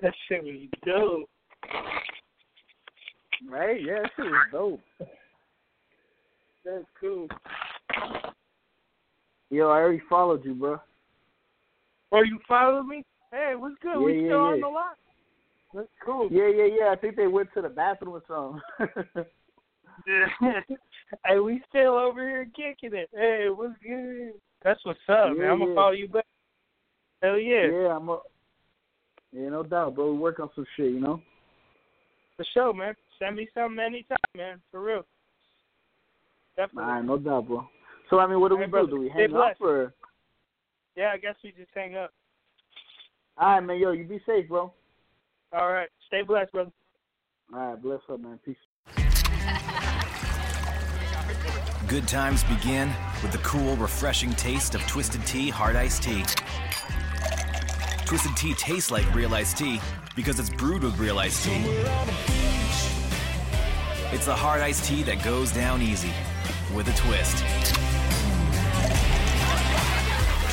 That 0.00 0.12
shit 0.28 0.42
was 0.44 0.68
dope. 0.86 1.28
Right? 3.48 3.80
Yeah, 3.82 4.02
that 4.02 4.10
shit 4.16 4.26
was 4.26 4.46
dope. 4.52 4.80
That's 6.64 6.84
cool. 7.00 7.28
Yo, 9.50 9.68
I 9.68 9.78
already 9.78 10.02
followed 10.08 10.44
you, 10.44 10.54
bro. 10.54 10.78
Oh, 12.12 12.22
you 12.22 12.38
follow 12.46 12.82
me? 12.82 13.04
Hey, 13.30 13.54
what's 13.56 13.74
good? 13.82 13.94
Yeah, 13.94 14.04
we 14.04 14.20
yeah, 14.20 14.28
still 14.28 14.40
on 14.40 14.60
the 14.60 14.68
line. 14.68 14.84
That's 15.74 15.88
cool. 16.04 16.28
Yeah, 16.30 16.48
yeah, 16.48 16.68
yeah. 16.80 16.92
I 16.92 16.96
think 16.96 17.16
they 17.16 17.26
went 17.26 17.48
to 17.54 17.62
the 17.62 17.68
bathroom 17.68 18.14
or 18.14 18.22
something. 18.28 19.24
Yeah. 20.06 20.26
hey, 21.26 21.38
we 21.38 21.62
still 21.68 21.94
over 21.94 22.26
here 22.26 22.46
kicking 22.56 22.96
it. 22.96 23.08
Hey, 23.12 23.46
what's 23.54 23.74
good? 23.82 24.32
That's 24.62 24.80
what's 24.84 24.98
up, 25.08 25.36
man. 25.36 25.50
I'm 25.50 25.58
gonna 25.58 25.74
follow 25.74 25.92
you 25.92 26.08
back. 26.08 26.24
Hell 27.22 27.38
yeah. 27.38 27.66
yeah, 27.66 27.96
I'm 27.96 28.08
a. 28.08 28.18
Yeah, 29.32 29.48
no 29.50 29.62
doubt, 29.62 29.94
bro. 29.94 30.12
We 30.12 30.18
work 30.18 30.40
on 30.40 30.50
some 30.54 30.66
shit, 30.76 30.92
you 30.92 31.00
know. 31.00 31.20
For 32.36 32.44
sure, 32.54 32.72
man. 32.72 32.94
Send 33.18 33.36
me 33.36 33.48
something 33.52 33.78
anytime, 33.78 34.16
man. 34.36 34.60
For 34.70 34.80
real. 34.80 35.04
Definitely. 36.56 36.84
All 36.84 36.90
right, 36.90 37.04
no 37.04 37.18
doubt, 37.18 37.46
bro. 37.48 37.68
So 38.10 38.20
I 38.20 38.26
mean, 38.26 38.40
what 38.40 38.48
do 38.48 38.56
we 38.56 38.62
Hey, 38.62 38.66
do? 38.66 38.70
brother, 38.70 38.90
Do 38.90 39.00
we 39.00 39.10
stay 39.10 39.22
hang 39.22 39.34
up 39.34 39.60
or? 39.60 39.92
Yeah, 40.96 41.10
I 41.12 41.18
guess 41.18 41.34
we 41.44 41.50
just 41.50 41.70
hang 41.74 41.96
up. 41.96 42.12
All 43.36 43.54
right, 43.54 43.60
man. 43.60 43.78
Yo, 43.78 43.92
you 43.92 44.04
be 44.04 44.20
safe, 44.26 44.48
bro. 44.48 44.72
All 45.52 45.72
right. 45.72 45.88
Stay 46.06 46.22
blessed, 46.22 46.52
brother. 46.52 46.70
All 47.54 47.70
right, 47.70 47.82
bless 47.82 48.00
up, 48.10 48.20
man. 48.20 48.38
Peace. 48.44 48.56
Good 51.88 52.06
times 52.06 52.44
begin 52.44 52.90
with 53.22 53.32
the 53.32 53.38
cool, 53.38 53.74
refreshing 53.76 54.30
taste 54.32 54.74
of 54.74 54.80
Twisted 54.86 55.24
Tea 55.24 55.48
Hard 55.48 55.74
Iced 55.74 56.02
Tea. 56.02 56.22
Twisted 58.08 58.34
Tea 58.38 58.54
tastes 58.54 58.90
like 58.90 59.14
real 59.14 59.34
iced 59.34 59.58
tea 59.58 59.78
because 60.16 60.40
it's 60.40 60.48
brewed 60.48 60.82
with 60.82 60.98
real 60.98 61.18
iced 61.18 61.44
tea. 61.44 61.62
It's 64.14 64.24
the 64.24 64.34
hard 64.34 64.62
iced 64.62 64.86
tea 64.86 65.02
that 65.02 65.22
goes 65.22 65.52
down 65.52 65.82
easy 65.82 66.10
with 66.74 66.88
a 66.88 66.96
twist. 66.96 67.44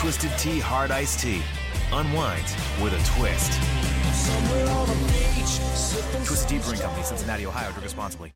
Twisted 0.02 0.38
Tea 0.38 0.60
Hard 0.60 0.92
Iced 0.92 1.22
Tea. 1.22 1.42
Unwind 1.94 2.44
with 2.84 2.92
a 2.92 3.02
twist. 3.16 3.54
Twisted 6.26 6.50
Tea 6.50 6.60
Brewing 6.60 6.82
Company, 6.82 7.04
Cincinnati, 7.06 7.46
Ohio. 7.46 7.70
Drink 7.70 7.86
responsibly. 7.86 8.36